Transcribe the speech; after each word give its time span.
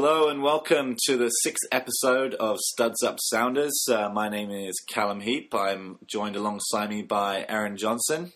Hello 0.00 0.28
and 0.28 0.44
welcome 0.44 0.94
to 1.06 1.16
the 1.16 1.28
sixth 1.28 1.66
episode 1.72 2.34
of 2.34 2.58
Studs 2.60 3.02
Up 3.02 3.18
Sounders. 3.20 3.74
Uh, 3.90 4.08
my 4.08 4.28
name 4.28 4.52
is 4.52 4.80
Callum 4.88 5.18
Heap. 5.18 5.52
I'm 5.52 5.98
joined 6.06 6.36
alongside 6.36 6.90
me 6.90 7.02
by 7.02 7.44
Aaron 7.48 7.76
Johnson. 7.76 8.32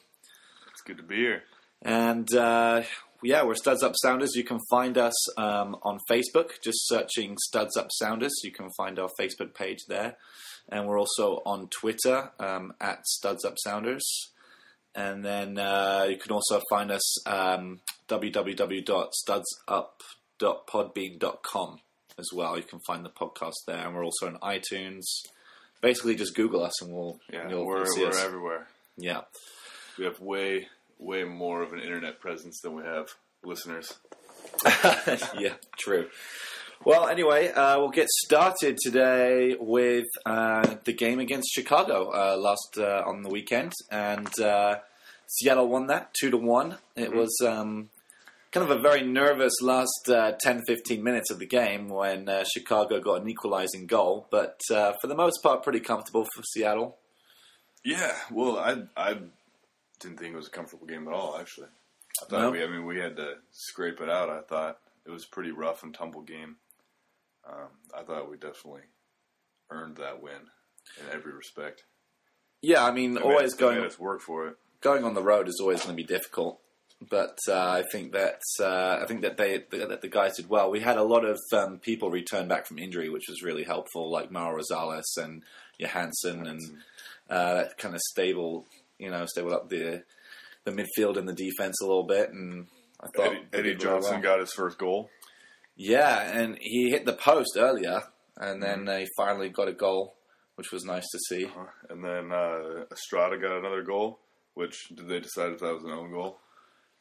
It's 0.73 0.81
good 0.85 0.97
to 0.97 1.05
be 1.05 1.19
here. 1.19 1.45
And 1.81 2.35
uh, 2.35 2.83
yeah, 3.23 3.45
we're 3.45 3.55
Studs 3.55 3.85
Up 3.85 3.93
Sounders. 4.03 4.35
You 4.35 4.43
can 4.43 4.59
find 4.71 4.99
us 4.99 5.15
um, 5.39 5.77
on 5.85 6.01
Facebook, 6.11 6.61
just 6.65 6.89
searching 6.89 7.37
Studs 7.39 7.77
Up 7.77 7.91
Sounders. 7.93 8.33
You 8.43 8.51
can 8.51 8.69
find 8.77 8.99
our 8.99 9.11
Facebook 9.17 9.55
page 9.55 9.85
there. 9.87 10.17
And 10.69 10.89
we're 10.89 10.99
also 10.99 11.43
on 11.47 11.69
Twitter 11.69 12.33
um, 12.41 12.73
at 12.81 13.07
Studs 13.07 13.45
Up 13.45 13.55
Sounders. 13.59 14.33
And 14.97 15.25
then 15.25 15.59
uh, 15.59 16.09
you 16.11 16.17
can 16.17 16.33
also 16.33 16.61
find 16.69 16.91
us 16.91 17.25
um, 17.25 17.83
www.studsup.podbean.com 20.43 21.81
as 22.19 22.29
well. 22.33 22.57
You 22.57 22.63
can 22.63 22.81
find 22.81 23.05
the 23.05 23.11
podcast 23.11 23.53
there. 23.67 23.87
And 23.87 23.95
we're 23.95 24.05
also 24.05 24.27
on 24.27 24.39
iTunes. 24.39 25.03
Basically, 25.81 26.15
just 26.15 26.35
Google 26.35 26.63
us 26.65 26.81
and 26.83 26.93
we'll, 26.93 27.19
Yeah, 27.33 27.49
you'll, 27.49 27.67
we're, 27.67 27.87
see 27.87 28.03
we're 28.03 28.11
us. 28.11 28.23
everywhere. 28.23 28.67
Yeah. 28.97 29.23
We 29.99 30.05
have 30.05 30.21
way, 30.21 30.69
way 30.99 31.25
more 31.25 31.63
of 31.63 31.73
an 31.73 31.81
internet 31.81 32.21
presence 32.21 32.61
than 32.61 32.75
we 32.75 32.85
have 32.85 33.09
listeners. 33.43 33.95
yeah, 35.39 35.55
true. 35.79 36.09
Well, 36.85 37.07
anyway, 37.07 37.49
uh, 37.53 37.79
we'll 37.79 37.91
get 37.91 38.09
started 38.09 38.77
today 38.83 39.57
with 39.59 40.07
uh, 40.27 40.75
the 40.85 40.93
game 40.93 41.21
against 41.21 41.53
Chicago 41.53 42.11
uh, 42.11 42.37
last 42.37 42.77
uh, 42.77 43.03
on 43.07 43.23
the 43.23 43.29
weekend, 43.29 43.73
and 43.91 44.29
uh, 44.41 44.77
Seattle 45.29 45.69
won 45.69 45.87
that 45.87 46.13
two 46.13 46.31
to 46.31 46.37
one. 46.37 46.79
It 46.97 47.15
was 47.15 47.37
um, 47.47 47.91
kind 48.53 48.71
of 48.71 48.77
a 48.77 48.81
very 48.81 49.03
nervous 49.03 49.55
last 49.63 50.09
uh, 50.09 50.33
10, 50.41 50.63
15 50.67 51.03
minutes 51.03 51.31
of 51.31 51.39
the 51.39 51.47
game 51.47 51.89
when 51.89 52.29
uh, 52.29 52.45
Chicago 52.55 53.01
got 53.01 53.23
an 53.23 53.29
equalizing 53.29 53.87
goal, 53.87 54.29
but 54.31 54.61
uh, 54.71 54.93
for 55.01 55.07
the 55.07 55.15
most 55.15 55.43
part, 55.43 55.63
pretty 55.63 55.81
comfortable 55.81 56.27
for 56.35 56.43
Seattle. 56.53 56.99
Yeah, 57.85 58.15
well, 58.31 58.59
I 58.59 58.83
I 58.97 59.15
didn't 60.01 60.19
think 60.19 60.35
it 60.35 60.37
was 60.37 60.47
a 60.47 60.51
comfortable 60.51 60.87
game 60.87 61.09
at 61.09 61.15
all. 61.15 61.37
Actually, 61.39 61.69
I 62.23 62.27
thought 62.27 62.41
No? 62.43 62.51
we. 62.51 62.63
I 62.63 62.67
mean, 62.69 62.85
we 62.87 62.99
had 62.99 63.17
to 63.17 63.35
scrape 63.51 64.01
it 64.01 64.09
out. 64.09 64.31
I 64.31 64.41
thought 64.43 64.79
it 65.05 65.11
was 65.11 65.25
a 65.25 65.29
pretty 65.29 65.51
rough 65.51 65.83
and 65.83 65.93
tumble 65.93 66.23
game. 66.23 66.57
Um, 67.49 67.69
I 67.97 68.03
thought 68.05 68.31
we 68.31 68.37
definitely 68.37 68.83
earned 69.71 69.97
that 69.97 70.23
win 70.23 70.51
in 71.01 71.13
every 71.13 71.33
respect. 71.33 71.83
Yeah, 72.61 72.85
I 72.85 72.93
mean, 72.93 73.15
They 73.15 73.21
always 73.21 73.55
made, 73.55 73.59
going 73.61 73.79
made 73.79 73.87
us 73.89 73.99
work 73.99 74.21
for 74.21 74.47
it. 74.47 74.57
going 74.81 75.03
on 75.03 75.15
the 75.15 75.23
road 75.23 75.49
is 75.49 75.59
always 75.61 75.79
going 75.83 75.97
to 75.97 76.01
be 76.01 76.07
difficult. 76.07 76.61
But 77.11 77.39
uh, 77.49 77.71
I 77.71 77.83
think 77.91 78.13
that 78.13 78.41
uh, 78.61 78.99
I 79.03 79.07
think 79.07 79.23
that 79.23 79.37
they 79.37 79.65
that 79.71 80.03
the 80.03 80.09
guys 80.09 80.37
did 80.37 80.49
well. 80.49 80.71
We 80.71 80.81
had 80.81 80.99
a 80.99 81.03
lot 81.03 81.25
of 81.25 81.39
um, 81.53 81.79
people 81.79 82.11
return 82.11 82.49
back 82.49 82.67
from 82.67 82.79
injury, 82.79 83.09
which 83.09 83.29
was 83.29 83.43
really 83.43 83.65
helpful, 83.65 84.11
like 84.11 84.31
Mauro 84.31 84.61
Rosales 84.61 85.17
and 85.17 85.43
Johansson, 85.79 86.47
and 86.47 86.61
uh, 87.29 87.55
that 87.55 87.79
kind 87.79 87.95
of 87.95 88.01
stable, 88.11 88.67
you 88.99 89.11
know, 89.11 89.27
stable 89.27 89.55
up 89.55 89.69
the 89.69 90.05
the 90.65 90.71
midfield 90.71 91.17
and 91.17 91.29
the 91.29 91.33
defense 91.33 91.81
a 91.81 91.87
little 91.87 92.05
bit. 92.05 92.31
And 92.31 92.67
I 93.01 93.09
thought 93.17 93.33
Eddie, 93.33 93.71
Eddie 93.71 93.75
Johnson 93.75 94.13
well. 94.15 94.23
got 94.23 94.41
his 94.41 94.53
first 94.53 94.79
goal. 94.79 95.11
yeah, 95.77 96.39
and 96.39 96.59
he 96.61 96.91
hit 96.91 97.05
the 97.05 97.15
post 97.15 97.57
earlier, 97.57 98.03
and 98.37 98.63
then 98.63 98.85
they 98.85 99.07
finally 99.17 99.49
got 99.49 99.69
a 99.69 99.73
goal, 99.73 100.15
which 100.55 100.71
was 100.71 100.85
nice 100.85 101.09
to 101.11 101.19
see. 101.29 101.49
And 101.91 102.05
then 102.05 102.33
uh, 102.33 102.85
Estrada 102.93 103.39
got 103.39 103.59
another 103.59 103.83
goal, 103.83 104.21
which 104.55 104.77
did 104.95 105.09
they 105.09 105.21
decide 105.21 105.53
if 105.53 105.61
that 105.61 105.75
was 105.75 105.85
an 105.85 105.91
own 105.91 106.11
goal? 106.13 106.39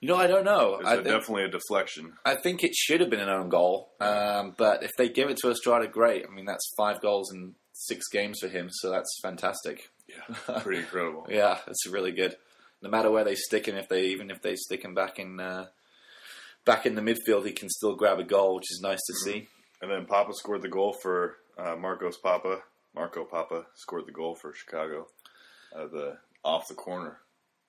You 0.02 0.08
know, 0.10 0.16
I 0.18 0.28
don't 0.28 0.44
know. 0.44 0.76
It's 0.80 0.88
I 0.88 0.94
a- 0.94 0.96
think- 0.98 1.08
definitely 1.08 1.44
a 1.44 1.48
deflection. 1.50 2.14
I 2.26 2.36
think 2.36 2.64
it 2.64 2.74
should 2.76 3.00
have 3.02 3.10
been 3.10 3.20
an 3.20 3.30
own 3.30 3.50
goal, 3.50 3.92
um, 4.02 4.56
but 4.58 4.84
if 4.84 4.92
they 4.98 5.08
give 5.10 5.30
it 5.30 5.38
to 5.38 5.50
Estrada, 5.52 5.88
great. 5.88 6.26
I 6.26 6.30
mean, 6.34 6.46
that's 6.46 6.68
five 6.76 7.02
goals 7.02 7.32
in 7.34 7.54
six 7.74 8.08
games 8.10 8.40
for 8.42 8.48
him, 8.48 8.70
so 8.72 8.90
that's 8.90 9.10
fantastic. 9.22 9.90
Yeah, 10.08 10.36
pretty 10.62 10.80
incredible. 10.82 11.26
Yeah, 11.30 11.60
it's 11.68 11.88
really 11.88 12.12
good. 12.12 12.36
No 12.82 12.90
matter 12.90 13.12
where 13.12 13.24
they 13.24 13.36
stick 13.36 13.68
him, 13.68 13.76
if 13.78 13.88
they 13.88 14.06
even 14.08 14.32
if 14.32 14.42
they 14.42 14.56
stick 14.56 14.84
him 14.84 14.94
back 14.96 15.20
in 15.20 15.40
uh, 15.40 15.68
back 16.66 16.86
in 16.88 16.96
the 16.96 17.02
midfield, 17.02 17.46
he 17.46 17.52
can 17.54 17.70
still 17.70 17.96
grab 17.96 18.20
a 18.20 18.24
goal, 18.24 18.56
which 18.56 18.72
is 18.72 18.82
nice 18.82 19.00
to 19.08 19.14
see. 19.24 19.48
And 19.82 19.90
then 19.92 20.06
Pappa 20.08 20.34
scored 20.34 20.64
the 20.64 20.68
goal 20.68 20.94
for 20.94 21.38
uh, 21.58 21.76
Marcos 21.76 22.18
Pappa. 22.18 22.62
Marco 22.96 23.24
Pappa 23.24 23.66
scored 23.76 24.06
the 24.08 24.12
goal 24.12 24.36
for 24.36 24.52
Chicago. 24.54 25.08
Uh, 25.76 25.86
the 25.88 26.18
off 26.44 26.68
the 26.68 26.74
corner. 26.74 27.20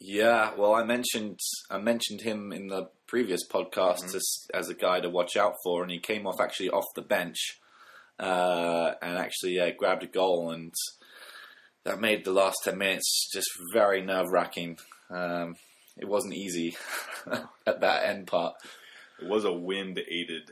Yeah, 0.05 0.55
well, 0.59 0.75
I 0.75 0.83
mentioned 0.83 1.39
I 1.71 1.79
mentioned 1.79 2.23
him 2.23 2.53
in 2.53 2.67
the 2.67 2.91
previous 3.07 3.47
podcast 3.47 4.17
as, 4.17 4.47
as 4.53 4.69
a 4.69 4.75
guy 4.75 4.99
to 4.99 5.09
watch 5.09 5.37
out 5.37 5.55
for, 5.63 5.81
and 5.83 5.93
he 5.93 6.01
came 6.01 6.27
off 6.27 6.41
actually 6.41 6.71
off 6.71 6.87
the 6.97 7.03
bench 7.03 7.61
uh, 8.19 8.95
and 9.01 9.17
actually 9.17 9.53
yeah, 9.59 9.71
grabbed 9.71 10.03
a 10.03 10.09
goal, 10.09 10.51
and 10.51 10.75
that 11.85 12.01
made 12.01 12.25
the 12.25 12.33
last 12.33 12.59
ten 12.65 12.79
minutes 12.79 13.31
just 13.33 13.49
very 13.73 14.03
nerve 14.03 14.33
wracking. 14.33 14.77
Um, 15.09 15.55
it 15.97 16.09
wasn't 16.09 16.35
easy 16.35 16.77
at 17.65 17.81
that 17.81 18.05
end 18.05 18.27
part. 18.27 18.55
It 19.21 19.29
was 19.29 19.45
a 19.45 19.53
wind 19.53 20.01
aided 20.01 20.51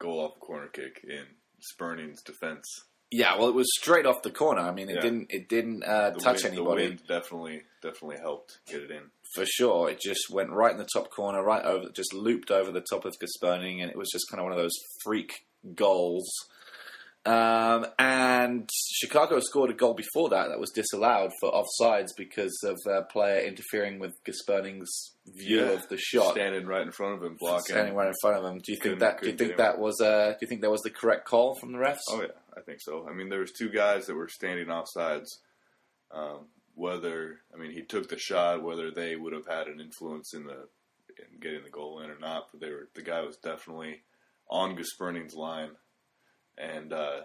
goal 0.00 0.20
off 0.20 0.40
corner 0.40 0.68
kick 0.68 1.04
in 1.06 1.26
Gspurning's 1.60 2.22
defense. 2.22 2.66
Yeah, 3.12 3.36
well, 3.36 3.48
it 3.48 3.54
was 3.54 3.66
straight 3.80 4.06
off 4.06 4.22
the 4.22 4.30
corner. 4.30 4.60
I 4.62 4.70
mean, 4.72 4.88
it 4.88 4.96
Yeah. 4.96 5.00
didn't 5.00 5.26
it 5.30 5.48
didn't 5.48 5.82
uh, 5.84 6.12
touch 6.12 6.44
wind, 6.44 6.54
anybody. 6.54 6.82
The 6.84 6.88
wind 6.90 7.02
definitely 7.08 7.62
definitely 7.82 8.18
helped 8.18 8.58
get 8.66 8.82
it 8.82 8.90
in. 8.90 9.10
for 9.34 9.44
sure. 9.46 9.88
It 9.90 10.00
just 10.00 10.30
went 10.30 10.50
right 10.50 10.72
in 10.72 10.78
the 10.78 10.88
top 10.92 11.10
corner, 11.10 11.42
right 11.42 11.64
over, 11.64 11.88
just 11.90 12.12
looped 12.14 12.50
over 12.50 12.70
the 12.72 12.84
top 12.88 13.04
of 13.04 13.14
Gspurning, 13.18 13.80
and 13.82 13.90
it 13.90 13.96
was 13.96 14.10
just 14.12 14.28
kind 14.30 14.40
of 14.40 14.44
one 14.44 14.52
of 14.52 14.58
those 14.58 14.76
freak 15.04 15.44
goals. 15.74 16.28
Um, 17.26 17.86
and 17.98 18.70
Chicago 18.94 19.40
scored 19.40 19.68
a 19.70 19.74
goal 19.74 19.92
before 19.92 20.30
that 20.30 20.48
that 20.48 20.58
was 20.58 20.70
disallowed 20.70 21.30
for 21.38 21.52
offsides 21.52 22.08
because 22.16 22.58
of 22.64 22.78
a 22.90 23.02
player 23.02 23.40
interfering 23.44 23.98
with 23.98 24.14
Gspurning's 24.24 25.12
view 25.26 25.58
Yeah. 25.60 25.72
of 25.72 25.86
the 25.90 25.98
shot. 25.98 26.32
Standing 26.32 26.66
right 26.66 26.80
in 26.80 26.92
front 26.92 27.16
of 27.16 27.22
him, 27.22 27.36
blocking. 27.38 27.74
Standing 27.74 27.94
right 27.94 28.08
in 28.08 28.14
front 28.22 28.38
of 28.38 28.44
him. 28.50 28.58
Do 28.64 28.72
you 28.72 28.78
think 28.78 29.00
that? 29.00 29.20
Do 29.20 29.28
you 29.28 29.36
think 29.36 29.58
that 29.58 29.78
was? 29.78 30.00
Uh, 30.00 30.30
do 30.30 30.36
you 30.40 30.48
think 30.48 30.62
that 30.62 30.70
was 30.70 30.80
the 30.80 30.90
correct 30.90 31.26
call 31.26 31.56
from 31.56 31.72
the 31.72 31.78
refs? 31.78 31.98
Oh 32.08 32.22
yeah, 32.22 32.28
I 32.56 32.60
think 32.60 32.80
so. 32.80 33.06
I 33.08 33.12
mean, 33.12 33.28
there 33.28 33.40
was 33.40 33.52
two 33.52 33.70
guys 33.70 34.06
that 34.06 34.14
were 34.14 34.28
standing 34.28 34.70
off 34.70 34.86
sides. 34.88 35.40
Um, 36.12 36.46
whether 36.74 37.40
I 37.54 37.58
mean 37.58 37.72
he 37.72 37.82
took 37.82 38.08
the 38.08 38.18
shot, 38.18 38.62
whether 38.62 38.90
they 38.90 39.16
would 39.16 39.32
have 39.32 39.46
had 39.46 39.68
an 39.68 39.80
influence 39.80 40.34
in 40.34 40.44
the 40.44 40.68
in 41.18 41.40
getting 41.40 41.62
the 41.62 41.70
goal 41.70 42.00
in 42.00 42.10
or 42.10 42.18
not, 42.18 42.48
but 42.50 42.60
they 42.60 42.70
were 42.70 42.88
the 42.94 43.02
guy 43.02 43.20
was 43.20 43.36
definitely 43.36 44.02
on 44.48 44.76
Gspurning's 44.76 45.34
line, 45.34 45.70
and 46.56 46.92
uh, 46.92 47.20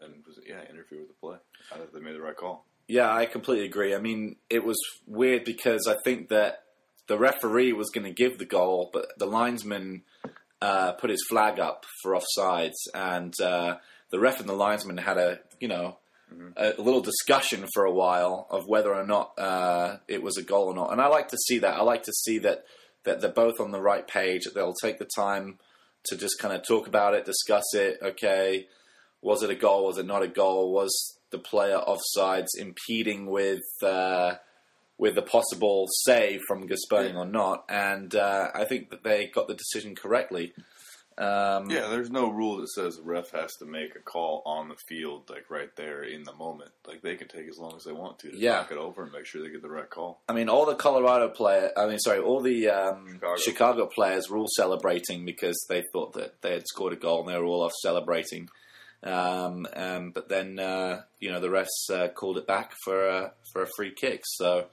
and 0.00 0.14
was 0.26 0.38
yeah 0.46 0.62
interfered 0.70 1.00
with 1.00 1.08
the 1.08 1.14
play. 1.20 1.36
I 1.72 1.78
thought 1.78 1.92
they 1.92 2.00
made 2.00 2.14
the 2.14 2.20
right 2.20 2.36
call. 2.36 2.66
Yeah, 2.88 3.14
I 3.14 3.26
completely 3.26 3.66
agree. 3.66 3.94
I 3.94 3.98
mean, 3.98 4.36
it 4.48 4.64
was 4.64 4.78
weird 5.06 5.44
because 5.44 5.86
I 5.86 5.96
think 6.04 6.28
that 6.30 6.64
the 7.06 7.18
referee 7.18 7.72
was 7.72 7.90
going 7.90 8.04
to 8.04 8.12
give 8.12 8.38
the 8.38 8.44
goal, 8.44 8.90
but 8.92 9.06
the 9.18 9.26
linesman 9.26 10.02
uh, 10.60 10.92
put 10.92 11.10
his 11.10 11.24
flag 11.28 11.60
up 11.60 11.84
for 12.02 12.18
offsides, 12.18 12.88
and 12.94 13.34
uh, 13.40 13.76
the 14.10 14.18
ref 14.18 14.40
and 14.40 14.48
the 14.48 14.54
linesman 14.54 14.98
had 14.98 15.18
a 15.18 15.40
you 15.60 15.68
know 15.68 15.98
a, 16.56 16.74
a 16.78 16.82
little 16.82 17.00
discussion 17.00 17.66
for 17.72 17.84
a 17.84 17.92
while 17.92 18.46
of 18.50 18.66
whether 18.66 18.94
or 18.94 19.06
not 19.06 19.38
uh, 19.38 19.96
it 20.08 20.22
was 20.22 20.36
a 20.36 20.42
goal 20.42 20.66
or 20.66 20.74
not. 20.74 20.92
And 20.92 21.00
I 21.00 21.06
like 21.06 21.28
to 21.28 21.38
see 21.46 21.58
that. 21.58 21.76
I 21.76 21.82
like 21.82 22.04
to 22.04 22.12
see 22.12 22.38
that 22.38 22.64
that 23.04 23.20
they're 23.20 23.30
both 23.30 23.60
on 23.60 23.70
the 23.70 23.80
right 23.80 24.06
page. 24.06 24.44
That 24.44 24.54
they'll 24.54 24.74
take 24.74 24.98
the 24.98 25.08
time 25.16 25.58
to 26.04 26.16
just 26.16 26.38
kind 26.38 26.54
of 26.54 26.66
talk 26.66 26.86
about 26.86 27.14
it, 27.14 27.24
discuss 27.24 27.74
it. 27.74 27.98
Okay, 28.02 28.66
was 29.22 29.42
it 29.42 29.50
a 29.50 29.54
goal? 29.54 29.86
Was 29.86 29.98
it 29.98 30.06
not 30.06 30.22
a 30.22 30.28
goal? 30.28 30.72
Was 30.72 31.18
the 31.30 31.38
player 31.38 31.78
offsides 31.78 32.48
impeding 32.58 33.26
with 33.26 33.62
uh, 33.82 34.34
with 34.98 35.16
a 35.18 35.22
possible 35.22 35.86
save 36.04 36.40
from 36.46 36.68
Gspurning 36.68 37.16
or 37.16 37.26
not? 37.26 37.64
And 37.68 38.14
uh, 38.14 38.50
I 38.54 38.64
think 38.64 38.90
that 38.90 39.04
they 39.04 39.26
got 39.26 39.48
the 39.48 39.54
decision 39.54 39.94
correctly. 39.94 40.52
Um, 41.20 41.70
Yeah, 41.70 41.88
there's 41.88 42.10
no 42.10 42.30
rule 42.30 42.56
that 42.56 42.68
says 42.70 42.96
the 42.96 43.02
ref 43.02 43.30
has 43.32 43.52
to 43.58 43.66
make 43.66 43.94
a 43.94 43.98
call 43.98 44.42
on 44.46 44.68
the 44.68 44.76
field, 44.88 45.28
like 45.28 45.50
right 45.50 45.68
there 45.76 46.02
in 46.02 46.22
the 46.24 46.32
moment. 46.32 46.70
Like 46.86 47.02
they 47.02 47.14
can 47.16 47.28
take 47.28 47.46
as 47.48 47.58
long 47.58 47.76
as 47.76 47.84
they 47.84 47.92
want 47.92 48.18
to 48.20 48.30
to 48.30 48.36
Yeah. 48.38 48.60
talk 48.62 48.72
it 48.72 48.78
over 48.78 49.02
and 49.02 49.12
make 49.12 49.26
sure 49.26 49.42
they 49.42 49.50
get 49.50 49.60
the 49.60 49.68
right 49.68 49.88
call. 49.90 50.22
I 50.28 50.32
mean, 50.32 50.48
all 50.48 50.64
the 50.64 50.74
Colorado 50.74 51.28
player, 51.28 51.70
I 51.76 51.86
mean, 51.86 51.98
sorry, 51.98 52.20
all 52.20 52.40
the 52.40 52.68
um, 52.70 53.06
Chicago. 53.12 53.36
Chicago. 53.36 53.86
players 53.86 54.30
were 54.30 54.38
all 54.38 54.48
celebrating 54.56 55.26
because 55.26 55.62
they 55.68 55.84
thought 55.92 56.14
that 56.14 56.40
they 56.40 56.52
had 56.52 56.66
scored 56.66 56.94
a 56.94 56.96
goal 56.96 57.20
and 57.20 57.28
they 57.28 57.38
were 57.38 57.44
all 57.44 57.64
off 57.64 57.72
celebrating. 57.82 58.48
Um, 59.02 59.66
um, 59.74 60.10
but 60.12 60.28
then, 60.28 60.58
uh, 60.58 61.02
you 61.20 61.30
know, 61.30 61.40
the 61.40 61.48
refs 61.48 61.90
uh, 61.92 62.08
called 62.08 62.38
it 62.38 62.46
back 62.46 62.72
for 62.84 63.08
a, 63.08 63.32
for 63.52 63.62
a 63.62 63.68
free 63.76 63.92
kick. 63.94 64.22
So, 64.24 64.66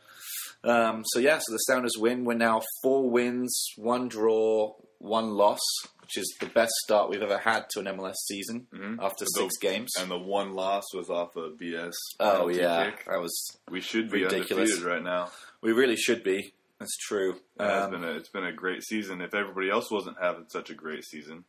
um, 0.64 1.04
so 1.06 1.20
yeah, 1.20 1.40
so 1.40 1.52
the 1.54 1.58
Sounders 1.60 1.98
win. 1.98 2.26
We're 2.26 2.34
now 2.36 2.62
four 2.84 3.10
wins, 3.10 3.70
one 3.78 4.08
draw, 4.10 4.74
one 5.00 5.32
loss, 5.32 5.60
which 6.02 6.18
is 6.18 6.36
the 6.40 6.48
best 6.48 6.72
start 6.84 7.10
we've 7.10 7.22
ever 7.22 7.38
had 7.38 7.70
to 7.72 7.80
an 7.80 7.86
MLS 7.88 8.16
season 8.26 8.68
Mhm. 8.74 8.98
after 9.04 9.26
The- 9.26 9.32
six 9.42 9.58
games. 9.58 9.92
And 9.98 10.10
the 10.10 10.18
one 10.18 10.54
loss 10.54 10.86
was 10.94 11.10
off 11.10 11.36
a 11.36 11.50
BS. 11.52 11.94
Oh 12.20 12.48
yeah, 12.48 12.92
kick. 12.92 13.06
that 13.06 13.20
was 13.22 13.58
we 13.70 13.82
should 13.82 14.10
be 14.10 14.24
ridiculous. 14.24 14.72
undefeated 14.72 14.84
right 14.84 15.04
now. 15.04 15.32
we 15.62 15.72
really 15.72 15.96
should 15.98 16.24
be. 16.24 16.54
That's 16.80 16.96
true. 16.98 17.42
Yeah, 17.60 17.84
Um, 17.86 17.94
it's 17.94 18.00
been 18.02 18.04
a 18.10 18.12
it's 18.18 18.30
been 18.30 18.46
a 18.46 18.52
great 18.54 18.84
season. 18.84 19.22
If 19.22 19.34
everybody 19.34 19.70
else 19.70 19.90
wasn't 19.92 20.18
having 20.22 20.48
such 20.50 20.70
a 20.70 20.76
great 20.76 21.04
season, 21.06 21.44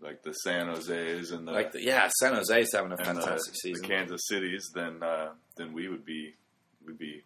like 0.00 0.22
the 0.22 0.32
San 0.32 0.66
Jose's 0.68 1.30
and 1.32 1.48
the 1.48 1.52
like 1.52 1.72
the, 1.72 1.82
yeah, 1.82 2.08
San 2.20 2.34
Jose's 2.34 2.70
having 2.74 2.92
a 2.92 2.96
fantastic 2.98 3.52
the, 3.52 3.58
season. 3.58 3.82
the 3.82 3.88
Kansas 3.88 4.26
Cities, 4.28 4.70
then 4.74 5.02
uh, 5.02 5.32
then 5.56 5.72
we 5.72 5.88
would 5.88 6.04
be 6.04 6.34
we'd 6.86 6.98
be 6.98 7.24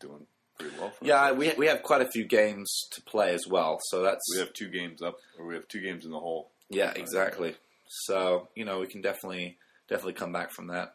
doing 0.00 0.26
pretty 0.62 0.76
well. 0.78 0.92
Yeah, 1.02 1.32
we 1.32 1.52
we 1.56 1.66
have 1.66 1.82
quite 1.82 2.02
a 2.02 2.08
few 2.08 2.24
games 2.24 2.88
to 2.92 3.02
play 3.02 3.34
as 3.34 3.46
well, 3.46 3.78
so 3.88 4.02
that's 4.02 4.22
we 4.34 4.40
have 4.40 4.52
two 4.52 4.68
games 4.68 5.02
up, 5.02 5.16
or 5.38 5.46
we 5.46 5.54
have 5.54 5.68
two 5.68 5.80
games 5.80 6.04
in 6.04 6.10
the 6.10 6.20
hole. 6.20 6.50
yeah, 6.70 6.92
exactly. 6.94 7.54
So 7.88 8.48
you 8.54 8.64
know 8.64 8.80
we 8.80 8.86
can 8.86 9.02
definitely 9.02 9.58
definitely 9.88 10.14
come 10.14 10.32
back 10.32 10.52
from 10.52 10.68
that. 10.68 10.94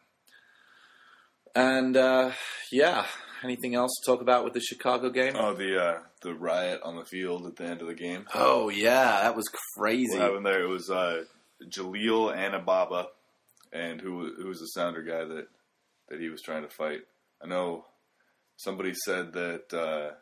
And 1.55 1.97
uh, 1.97 2.31
yeah, 2.71 3.05
anything 3.43 3.75
else 3.75 3.91
to 3.99 4.11
talk 4.11 4.21
about 4.21 4.43
with 4.43 4.53
the 4.53 4.59
Chicago 4.59 5.09
game? 5.09 5.33
Oh, 5.35 5.53
the 5.53 5.81
uh, 5.81 5.99
the 6.21 6.33
riot 6.33 6.81
on 6.83 6.95
the 6.95 7.05
field 7.05 7.45
at 7.45 7.55
the 7.55 7.65
end 7.65 7.81
of 7.81 7.87
the 7.87 7.95
game. 7.95 8.25
Oh 8.33 8.69
yeah, 8.69 9.21
that 9.21 9.35
was 9.35 9.49
crazy. 9.77 10.17
What 10.17 10.21
happened 10.21 10.45
there? 10.45 10.63
It 10.63 10.69
was 10.69 10.89
uh, 10.89 11.23
Jalil 11.67 12.35
Anibaba, 12.35 13.07
and 13.71 14.01
who 14.01 14.33
who 14.35 14.47
was 14.47 14.59
the 14.59 14.67
sounder 14.67 15.03
guy 15.03 15.23
that 15.25 15.47
that 16.09 16.19
he 16.19 16.29
was 16.29 16.41
trying 16.41 16.63
to 16.63 16.69
fight. 16.69 17.01
I 17.41 17.47
know 17.47 17.85
somebody 18.57 18.93
said 18.93 19.33
that 19.33 19.73
uh, 19.73 20.15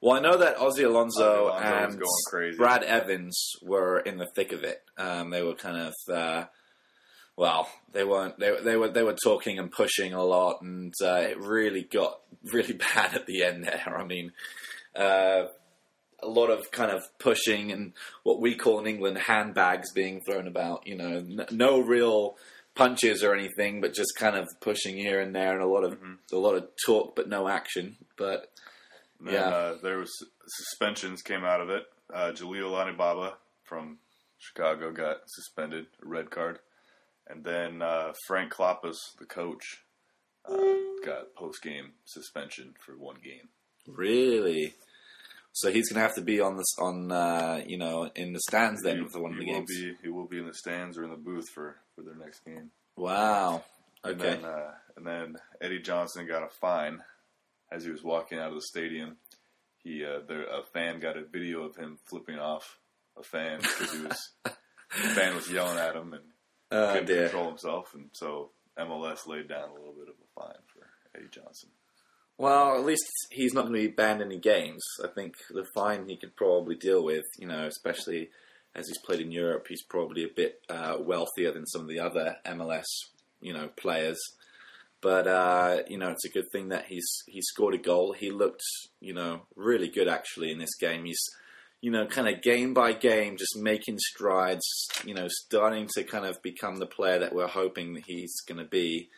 Well, 0.00 0.16
I 0.16 0.20
know 0.20 0.38
that 0.38 0.56
Ozzy 0.56 0.84
Alonso, 0.84 1.50
Ozzy 1.50 1.60
Alonso 1.60 1.88
and. 1.92 2.02
Brad 2.56 2.82
Evans 2.82 3.52
were 3.62 4.00
in 4.00 4.18
the 4.18 4.26
thick 4.34 4.52
of 4.52 4.64
it. 4.64 4.82
Um, 4.98 5.30
they 5.30 5.42
were 5.42 5.54
kind 5.54 5.76
of, 5.76 5.94
uh, 6.12 6.44
well, 7.36 7.68
they 7.92 8.04
weren't. 8.04 8.38
They, 8.38 8.54
they 8.62 8.76
were 8.76 8.88
they 8.88 9.02
were 9.02 9.16
talking 9.22 9.58
and 9.58 9.70
pushing 9.70 10.12
a 10.12 10.24
lot, 10.24 10.60
and 10.62 10.92
uh, 11.02 11.20
it 11.20 11.38
really 11.38 11.82
got 11.82 12.20
really 12.52 12.74
bad 12.94 13.14
at 13.14 13.26
the 13.26 13.44
end 13.44 13.64
there. 13.64 13.96
I 13.96 14.04
mean, 14.04 14.32
uh, 14.96 15.44
a 16.22 16.28
lot 16.28 16.50
of 16.50 16.70
kind 16.70 16.90
of 16.90 17.02
pushing 17.18 17.72
and 17.72 17.92
what 18.22 18.40
we 18.40 18.54
call 18.54 18.80
in 18.80 18.86
England 18.86 19.18
handbags 19.18 19.92
being 19.92 20.20
thrown 20.20 20.46
about. 20.46 20.86
You 20.86 20.96
know, 20.96 21.44
no 21.50 21.80
real 21.80 22.36
punches 22.74 23.22
or 23.22 23.34
anything, 23.34 23.80
but 23.80 23.94
just 23.94 24.14
kind 24.16 24.36
of 24.36 24.48
pushing 24.60 24.96
here 24.96 25.20
and 25.20 25.34
there, 25.34 25.52
and 25.52 25.62
a 25.62 25.66
lot 25.66 25.84
of 25.84 25.92
Mm-hmm. 25.94 26.14
a 26.32 26.38
lot 26.38 26.54
of 26.54 26.68
talk 26.86 27.14
but 27.16 27.28
no 27.28 27.48
action. 27.48 27.96
But 28.16 28.50
then, 29.20 29.34
Yeah. 29.34 29.48
uh, 29.48 29.74
there 29.82 29.98
was 29.98 30.10
suspensions 30.46 31.22
came 31.22 31.44
out 31.44 31.60
of 31.60 31.70
it. 31.70 31.84
Uh, 32.12 32.32
Jalil 32.32 32.72
Anibaba 32.78 33.34
from 33.64 33.98
Chicago 34.38 34.90
got 34.92 35.18
suspended, 35.28 35.86
a 36.02 36.06
red 36.06 36.30
card, 36.30 36.58
and 37.28 37.44
then 37.44 37.80
uh, 37.82 38.12
Frank 38.26 38.52
Klopas, 38.52 38.96
the 39.18 39.24
coach, 39.26 39.82
uh, 40.44 40.56
got 41.04 41.34
post 41.34 41.62
game 41.62 41.92
suspension 42.04 42.74
for 42.84 42.92
one 42.96 43.16
game. 43.22 43.48
Really? 43.86 44.74
So 45.54 45.70
he's 45.70 45.88
going 45.90 45.96
to 45.96 46.00
have 46.06 46.14
to 46.16 46.22
be 46.22 46.40
on 46.40 46.56
this 46.56 46.74
on 46.78 47.12
uh, 47.12 47.62
you 47.66 47.76
know 47.78 48.10
in 48.14 48.32
the 48.32 48.40
stands 48.40 48.82
then 48.82 48.98
he, 49.02 49.08
for 49.08 49.20
one 49.20 49.32
of 49.32 49.38
the 49.38 49.44
he 49.44 49.50
will 49.52 49.58
games. 49.60 49.70
be 49.78 49.94
he 50.02 50.08
will 50.08 50.26
be 50.26 50.38
in 50.38 50.46
the 50.46 50.54
stands 50.54 50.96
or 50.98 51.04
in 51.04 51.10
the 51.10 51.16
booth 51.16 51.48
for, 51.50 51.76
for 51.94 52.02
their 52.02 52.14
next 52.16 52.44
game. 52.44 52.70
Wow. 52.96 53.62
And 54.04 54.20
Okay. 54.20 54.30
then, 54.34 54.44
uh, 54.44 54.72
and 54.96 55.06
then 55.06 55.36
Eddie 55.60 55.78
Johnson 55.80 56.26
got 56.26 56.42
a 56.42 56.48
fine 56.48 57.02
as 57.70 57.84
he 57.84 57.90
was 57.90 58.02
walking 58.02 58.38
out 58.38 58.48
of 58.48 58.54
the 58.54 58.62
stadium. 58.62 59.16
He 59.84 60.04
uh, 60.04 60.20
there, 60.26 60.42
a 60.44 60.62
fan 60.72 60.98
got 61.00 61.16
a 61.16 61.24
video 61.24 61.62
of 61.64 61.76
him 61.76 61.98
flipping 62.06 62.38
off 62.38 62.78
a 63.18 63.22
fan 63.22 63.58
because 63.60 63.92
he 63.92 64.02
was 64.02 64.30
the 64.44 64.50
fan 65.14 65.34
was 65.34 65.50
yelling 65.50 65.78
at 65.78 65.94
him 65.96 66.12
and 66.14 66.22
Oh 66.70 66.92
couldn't 66.92 67.06
dear. 67.06 67.24
control 67.28 67.48
himself, 67.48 67.92
and 67.94 68.08
so 68.12 68.50
MLS 68.78 69.26
laid 69.26 69.48
down 69.48 69.68
a 69.68 69.74
little 69.74 69.92
bit 69.92 70.08
of 70.08 70.14
a 70.14 70.40
fine 70.40 70.62
for 70.66 70.86
Eddie 71.14 71.28
Johnson. 71.30 71.68
Well, 72.42 72.76
at 72.76 72.84
least 72.84 73.08
he's 73.30 73.54
not 73.54 73.68
going 73.68 73.74
to 73.74 73.88
be 73.88 73.94
banned 73.94 74.20
any 74.20 74.36
games. 74.36 74.82
I 75.00 75.06
think 75.06 75.36
the 75.48 75.64
fine 75.76 76.08
he 76.08 76.16
could 76.16 76.34
probably 76.34 76.74
deal 76.74 77.04
with. 77.04 77.22
You 77.38 77.46
know, 77.46 77.68
especially 77.68 78.30
as 78.74 78.88
he's 78.88 78.98
played 78.98 79.20
in 79.20 79.30
Europe, 79.30 79.66
he's 79.68 79.84
probably 79.84 80.24
a 80.24 80.34
bit 80.34 80.60
uh, 80.68 80.96
wealthier 80.98 81.52
than 81.52 81.68
some 81.68 81.82
of 81.82 81.88
the 81.88 82.00
other 82.00 82.38
MLS 82.44 82.82
you 83.40 83.52
know 83.52 83.68
players. 83.76 84.18
But 85.00 85.28
uh, 85.28 85.82
you 85.86 85.98
know, 85.98 86.10
it's 86.10 86.24
a 86.24 86.30
good 86.30 86.50
thing 86.50 86.70
that 86.70 86.86
he's 86.86 87.06
he 87.28 87.40
scored 87.42 87.76
a 87.76 87.78
goal. 87.78 88.12
He 88.12 88.32
looked 88.32 88.64
you 88.98 89.14
know 89.14 89.42
really 89.54 89.88
good 89.88 90.08
actually 90.08 90.50
in 90.50 90.58
this 90.58 90.74
game. 90.80 91.04
He's 91.04 91.22
you 91.80 91.92
know 91.92 92.06
kind 92.06 92.26
of 92.26 92.42
game 92.42 92.74
by 92.74 92.92
game 92.92 93.36
just 93.36 93.56
making 93.56 94.00
strides. 94.00 94.66
You 95.04 95.14
know, 95.14 95.28
starting 95.28 95.88
to 95.94 96.02
kind 96.02 96.26
of 96.26 96.42
become 96.42 96.78
the 96.78 96.86
player 96.86 97.20
that 97.20 97.36
we're 97.36 97.46
hoping 97.46 97.94
that 97.94 98.02
he's 98.04 98.34
going 98.48 98.58
to 98.58 98.68
be. 98.68 99.10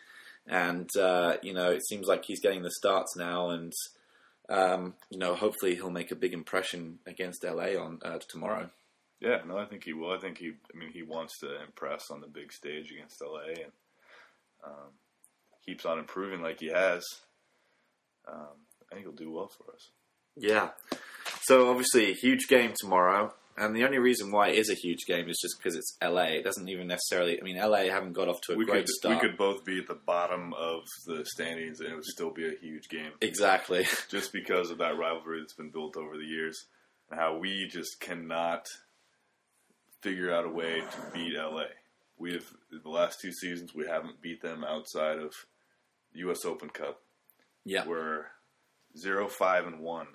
And 0.47 0.89
uh, 0.99 1.37
you 1.43 1.55
know, 1.55 1.71
it 1.71 1.87
seems 1.87 2.07
like 2.07 2.25
he's 2.25 2.41
getting 2.41 2.63
the 2.63 2.71
starts 2.71 3.17
now, 3.17 3.51
and 3.51 3.73
um, 4.49 4.95
you 5.11 5.19
know, 5.19 5.35
hopefully 5.35 5.75
he'll 5.75 5.91
make 5.91 6.11
a 6.11 6.17
big 6.17 6.35
impression 6.35 6.99
against 7.07 7.45
LA 7.45 7.81
on 7.81 8.01
uh, 8.05 8.19
tomorrow. 8.29 8.69
Yeah, 9.21 9.39
no, 9.47 9.57
I 9.57 9.65
think 9.65 9.85
he 9.85 9.95
will. 9.95 10.13
I 10.13 10.19
think 10.19 10.39
he. 10.39 10.53
I 10.75 10.77
mean, 10.77 10.91
he 10.93 11.03
wants 11.03 11.39
to 11.41 11.63
impress 11.63 12.11
on 12.11 12.21
the 12.21 12.27
big 12.27 12.53
stage 12.53 12.91
against 12.91 13.23
LA, 13.23 13.55
and 13.55 13.73
um, 14.65 14.91
keeps 15.65 15.87
on 15.87 15.99
improving 15.99 16.43
like 16.43 16.61
he 16.61 16.69
has. 16.69 17.05
Um, 18.29 18.57
I 18.91 18.95
think 18.95 19.07
he'll 19.07 19.15
do 19.15 19.33
well 19.33 19.49
for 19.49 19.73
us. 19.73 19.89
Yeah. 20.37 20.71
So 21.43 21.71
obviously 21.71 22.11
a 22.11 22.15
huge 22.15 22.49
game 22.49 22.73
tomorrow, 22.79 23.35
and 23.57 23.75
the 23.75 23.85
only 23.85 23.99
reason 23.99 24.33
why 24.33 24.49
it 24.49 24.59
is 24.59 24.69
a 24.69 24.75
huge 24.75 25.07
game 25.07 25.29
is 25.29 25.39
just 25.41 25.59
because 25.59 25.77
it's 25.77 25.97
LA. 26.03 26.39
It 26.39 26.45
doesn't 26.45 26.69
even 26.69 26.89
necessarily. 26.89 27.41
I 27.41 27.45
mean, 27.45 27.57
LA 27.57 27.85
haven't 27.85 28.13
got 28.13 28.29
off 28.29 28.41
to 28.43 28.55
a 28.55 28.57
we 28.57 28.65
great 28.65 28.87
could 28.87 28.89
start. 28.89 29.15
we 29.15 29.29
could 29.29 29.39
both 29.39 29.65
be 29.65 29.79
at 29.79 29.87
the 29.87 29.95
bottom 29.95 30.53
of 30.55 30.83
the 31.07 31.25
standings, 31.25 31.81
and 31.81 31.91
it 31.91 31.95
would 31.95 32.05
still 32.05 32.33
be 32.33 32.47
a 32.47 32.59
huge 32.61 32.89
game, 32.89 33.13
exactly. 33.21 33.87
just 34.11 34.33
because 34.33 34.71
of 34.71 34.79
that 34.79 34.99
rivalry 34.99 35.41
that's 35.41 35.55
been 35.55 35.71
built 35.71 35.97
over 35.97 36.17
the 36.17 36.25
years, 36.25 36.67
and 37.11 37.21
how 37.21 37.37
we 37.37 37.69
just 37.69 38.01
cannot 38.01 38.67
figure 40.01 40.35
out 40.35 40.45
a 40.45 40.51
way 40.51 40.81
to 40.81 41.13
beat 41.13 41.35
LA. 41.37 41.65
We 42.19 42.33
have 42.33 42.47
the 42.71 42.91
last 42.91 43.21
two 43.21 43.33
seasons 43.33 43.75
we 43.75 43.87
haven't 43.87 44.21
beat 44.21 44.43
them 44.43 44.65
outside 44.65 45.19
of 45.19 45.33
U.S. 46.15 46.45
Open 46.45 46.71
Cup. 46.71 47.01
Yeah. 47.65 47.87
We're 47.87 48.27
zero 48.97 49.29
five 49.29 49.67
and 49.67 49.81
one 49.81 50.07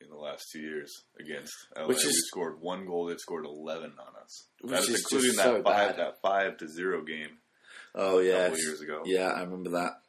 in 0.00 0.08
the 0.10 0.16
last 0.16 0.50
two 0.52 0.60
years 0.60 1.04
against 1.18 1.52
LA. 1.76 1.86
Which 1.86 1.98
is- 1.98 2.06
we 2.06 2.12
scored 2.12 2.60
one 2.60 2.86
goal. 2.86 3.06
They've 3.06 3.18
scored 3.18 3.44
eleven 3.44 3.92
on 3.98 4.22
us. 4.22 4.44
That 4.64 4.80
is 4.80 4.88
is 4.90 5.00
including 5.00 5.36
that 5.36 5.42
so 5.44 5.62
five 5.62 5.96
bad. 5.96 5.98
that 5.98 6.20
five 6.22 6.56
to 6.58 6.68
zero 6.68 7.02
game 7.02 7.38
Oh 7.94 8.18
a 8.18 8.24
yeah. 8.24 8.44
couple 8.48 8.58
years 8.58 8.80
ago. 8.80 9.02
Yeah, 9.04 9.28
I 9.28 9.40
remember 9.42 9.70
that. 9.70 10.00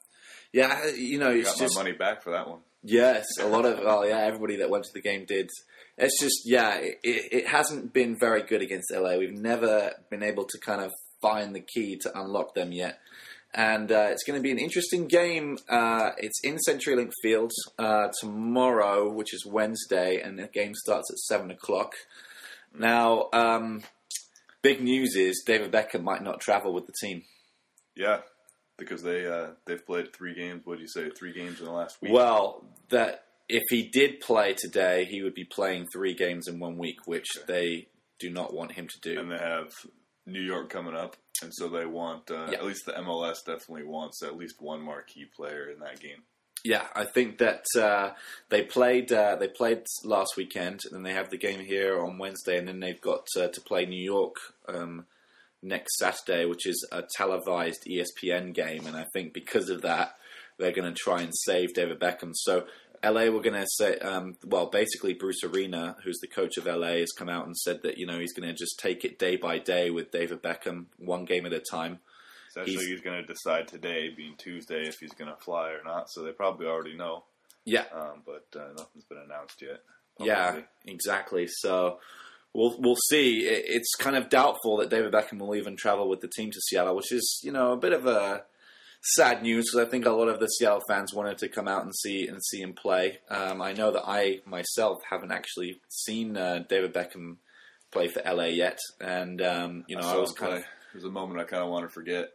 Yeah, 0.51 0.88
you 0.88 1.19
know, 1.19 1.30
it's 1.30 1.50
Got 1.51 1.59
just 1.59 1.75
my 1.75 1.83
money 1.83 1.95
back 1.95 2.24
for 2.24 2.31
that 2.31 2.47
one. 2.47 2.59
Yes, 2.83 3.25
a 3.39 3.47
lot 3.47 3.65
of 3.65 3.80
well, 3.83 4.07
yeah, 4.07 4.19
everybody 4.19 4.57
that 4.57 4.69
went 4.69 4.83
to 4.86 4.94
the 4.94 5.01
game 5.01 5.25
did. 5.25 5.50
It's 5.97 6.19
just 6.19 6.41
yeah, 6.45 6.75
it, 6.77 6.98
it, 7.03 7.34
it 7.34 7.48
hasn't 7.48 7.93
been 7.93 8.17
very 8.19 8.43
good 8.43 8.62
against 8.62 8.91
LA. 8.93 9.17
We've 9.17 9.34
never 9.34 9.91
been 10.10 10.24
able 10.24 10.46
to 10.46 10.58
kind 10.60 10.81
of 10.81 10.91
find 11.22 11.53
the 11.53 11.60
key 11.60 11.98
to 11.98 12.19
unlock 12.19 12.55
them 12.55 12.72
yet, 12.72 13.00
and 13.53 13.91
uh, 13.91 14.08
it's 14.12 14.24
going 14.24 14.38
to 14.38 14.44
be 14.44 14.51
an 14.51 14.60
interesting 14.60 15.08
game. 15.08 15.58
Uh, 15.68 16.12
it's 16.18 16.39
in 16.44 16.58
CenturyLink 16.68 17.12
Field 17.22 17.51
uh, 17.77 18.10
tomorrow, 18.20 19.12
which 19.12 19.34
is 19.34 19.46
Wednesday, 19.46 20.22
and 20.22 20.38
the 20.38 20.48
game 20.48 20.74
starts 20.75 21.12
at 21.12 21.18
seven 21.20 21.50
o'clock. 21.51 21.94
Now, 22.77 23.29
um, 23.34 23.84
big 24.62 24.82
news 24.82 25.15
is 25.15 25.44
David 25.46 25.72
Beckham 25.72 26.03
might 26.03 26.24
not 26.24 26.39
travel 26.39 26.74
with 26.74 26.86
the 26.86 26.94
team. 27.01 27.24
Yeah, 27.96 28.20
because 28.77 29.01
they 29.01 29.25
uh, 29.25 29.51
they've 29.65 29.86
played 29.86 30.13
three 30.13 30.36
games. 30.36 30.62
What 30.65 30.75
did 30.77 30.82
you 30.82 30.88
say? 30.88 31.10
Three 31.10 31.34
games 31.34 31.60
in 31.60 31.65
the 31.65 31.72
last 31.72 32.01
week. 32.01 32.13
Well, 32.13 32.63
that 32.89 33.24
if 33.48 33.63
he 33.70 33.84
did 33.84 34.20
play 34.22 34.53
today, 34.53 35.06
he 35.06 35.24
would 35.24 35.34
be 35.34 35.44
playing 35.44 35.88
three 35.91 36.13
games 36.13 36.48
in 36.48 36.60
one 36.60 36.77
week, 36.77 37.08
which 37.08 37.27
they 37.48 37.88
do 38.20 38.29
not 38.29 38.53
want 38.53 38.74
him 38.74 38.88
to 38.88 39.00
do. 39.01 39.20
and 39.20 39.32
they 39.32 39.38
have 39.38 39.72
New 40.31 40.41
York 40.41 40.69
coming 40.69 40.95
up, 40.95 41.15
and 41.41 41.53
so 41.53 41.67
they 41.67 41.86
want 41.86 42.29
uh, 42.31 42.48
Yeah. 42.51 42.59
at 42.59 42.65
least 42.65 42.86
the 42.86 42.93
MLS 42.93 43.38
definitely 43.45 43.83
wants 43.83 44.21
at 44.24 44.38
least 44.38 44.62
one 44.62 44.81
marquee 44.81 45.25
player 45.25 45.69
in 45.69 45.79
that 45.79 46.00
game. 46.00 46.24
Yeah, 46.63 46.88
I 46.93 47.05
think 47.05 47.38
that 47.38 47.63
uh, 47.77 48.12
they 48.50 48.63
played 48.63 49.12
uh, 49.13 49.38
they 49.38 49.48
played 49.48 49.83
last 50.03 50.33
weekend, 50.36 50.81
and 50.86 50.93
then 50.93 51.03
they 51.03 51.13
have 51.13 51.29
the 51.29 51.38
game 51.38 51.62
here 51.62 52.01
on 52.01 52.17
Wednesday, 52.17 52.57
and 52.57 52.67
then 52.67 52.79
they've 52.81 53.00
got 53.00 53.25
uh, 53.38 53.48
to 53.48 53.62
play 53.62 53.86
New 53.86 54.03
York 54.03 54.36
um, 54.67 55.05
next 55.63 55.98
Saturday, 55.98 56.45
which 56.45 56.67
is 56.67 56.86
a 56.91 57.03
televised 57.15 57.86
ESPN 57.88 58.53
game, 58.53 58.86
and 58.88 58.98
I 58.98 59.05
think 59.13 59.33
because 59.33 59.69
of 59.69 59.81
that, 59.83 60.15
they're 60.57 60.74
going 60.74 60.93
to 60.93 61.00
try 61.00 61.21
and 61.21 61.33
save 61.33 61.74
David 61.74 62.00
Beckham. 62.00 62.31
So. 62.33 62.65
LA 63.03 63.25
were 63.25 63.41
going 63.41 63.60
to 63.60 63.68
say, 63.77 63.98
um, 64.00 64.36
well, 64.46 64.68
basically, 64.68 65.13
Bruce 65.13 65.44
Arena, 65.44 65.96
who's 66.03 66.20
the 66.20 66.27
coach 66.27 66.58
of 66.58 66.65
LA, 66.65 66.98
has 66.98 67.12
come 67.18 67.29
out 67.29 67.46
and 67.46 67.56
said 67.58 67.82
that 67.84 67.98
you 67.98 68.06
know 68.06 68.20
he's 68.20 68.34
going 68.34 68.48
to 68.48 68.53
just 68.53 68.79
take 68.79 69.06
it 69.06 69.20
day 69.20 69.36
by 69.36 69.58
day 69.60 69.89
with 69.89 70.12
David 70.12 70.41
Beckham, 70.44 70.86
one 70.98 71.25
game 71.25 71.46
at 71.46 71.53
a 71.53 71.60
time. 71.60 72.00
Essentially, 72.50 72.75
He's- 72.77 72.88
he's, 72.88 73.01
going 73.01 73.22
to 73.22 73.27
decide 73.34 73.68
today, 73.68 74.10
being 74.10 74.36
Tuesday, 74.38 74.88
if 74.88 74.98
he's 75.00 75.13
going 75.13 75.29
to 75.29 75.38
fly 75.38 75.70
or 75.70 75.84
not. 75.84 76.10
So 76.10 76.24
they 76.24 76.32
probably 76.32 76.65
already 76.65 76.96
know, 76.96 77.24
Yeah, 77.65 77.86
um, 77.94 78.24
but 78.25 78.48
uh, 78.60 78.70
nothing's 78.77 79.06
been 79.06 79.20
announced 79.20 79.62
yet. 79.62 79.82
Yeah, 80.20 80.62
exactly. 80.86 81.48
So 81.48 82.00
we'll 82.53 82.75
we'll 82.79 82.98
see. 83.08 83.46
It, 83.48 83.65
it's 83.68 83.96
kind 83.96 84.15
of 84.15 84.29
doubtful 84.29 84.77
that 84.77 84.89
David 84.89 85.13
Beckham 85.13 85.38
will 85.39 85.56
even 85.56 85.77
travel 85.77 86.10
with 86.10 86.22
the 86.22 86.27
team 86.27 86.51
to 86.51 86.60
Seattle, 86.60 86.96
which 86.96 87.12
is 87.12 87.39
you 87.44 87.51
know 87.51 87.72
a 87.72 87.77
bit 87.77 87.94
of 87.94 88.06
a 88.06 88.44
sad 89.01 89.41
news 89.44 89.70
because 89.72 89.88
I 89.88 89.89
think 89.89 90.06
a 90.06 90.12
lot 90.12 90.27
of 90.27 90.39
the 90.39 90.48
Seattle 90.48 90.82
fans 90.88 91.13
wanted 91.13 91.38
to 91.39 91.50
come 91.50 91.68
out 91.68 91.84
and 91.84 91.96
see 91.96 92.27
and 92.27 92.44
see 92.44 92.62
him 92.62 92.74
play. 92.74 93.20
Um, 93.29 93.62
I 93.62 93.74
know 93.74 93.91
that 93.91 94.03
I 94.08 94.39
myself 94.46 95.00
haven't 95.10 95.32
actually 95.32 95.79
seen 95.89 96.36
uh, 96.38 96.63
David 96.68 96.94
Beckham 96.94 97.38
play 97.91 98.08
for 98.08 98.22
LA 98.25 98.46
yet, 98.46 98.79
and 99.00 99.41
um, 99.41 99.86
you 99.88 99.96
know 99.96 100.01
I, 100.08 100.13
saw 100.13 100.20
was 100.22 100.32
kind 100.34 100.51
play. 100.53 100.63
There's 100.94 101.06
a 101.06 101.10
moment 101.12 101.39
I 101.39 101.44
kind 101.46 101.63
of 101.63 101.70
want 101.70 101.86
to 101.86 101.89
forget. 101.94 102.29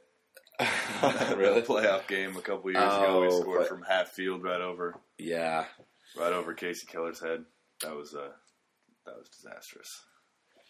of 1.03 1.37
really 1.37 1.63
playoff 1.63 2.07
game 2.07 2.37
a 2.37 2.41
couple 2.41 2.71
years 2.71 2.85
ago. 2.85 3.23
He 3.29 3.35
Oh, 3.35 3.41
scored 3.41 3.59
but- 3.61 3.69
from 3.69 3.83
half 3.83 4.11
field 4.11 4.45
right 4.45 4.61
over, 4.61 4.95
yeah. 5.19 5.65
right 6.17 6.33
over 6.33 6.55
Kasey 6.55 6.87
Keller's 6.87 7.21
head. 7.21 7.45
That 7.83 7.97
was 7.97 8.15
uh, 8.15 8.29
that 9.05 9.17
was 9.19 9.29
disastrous. 9.31 10.01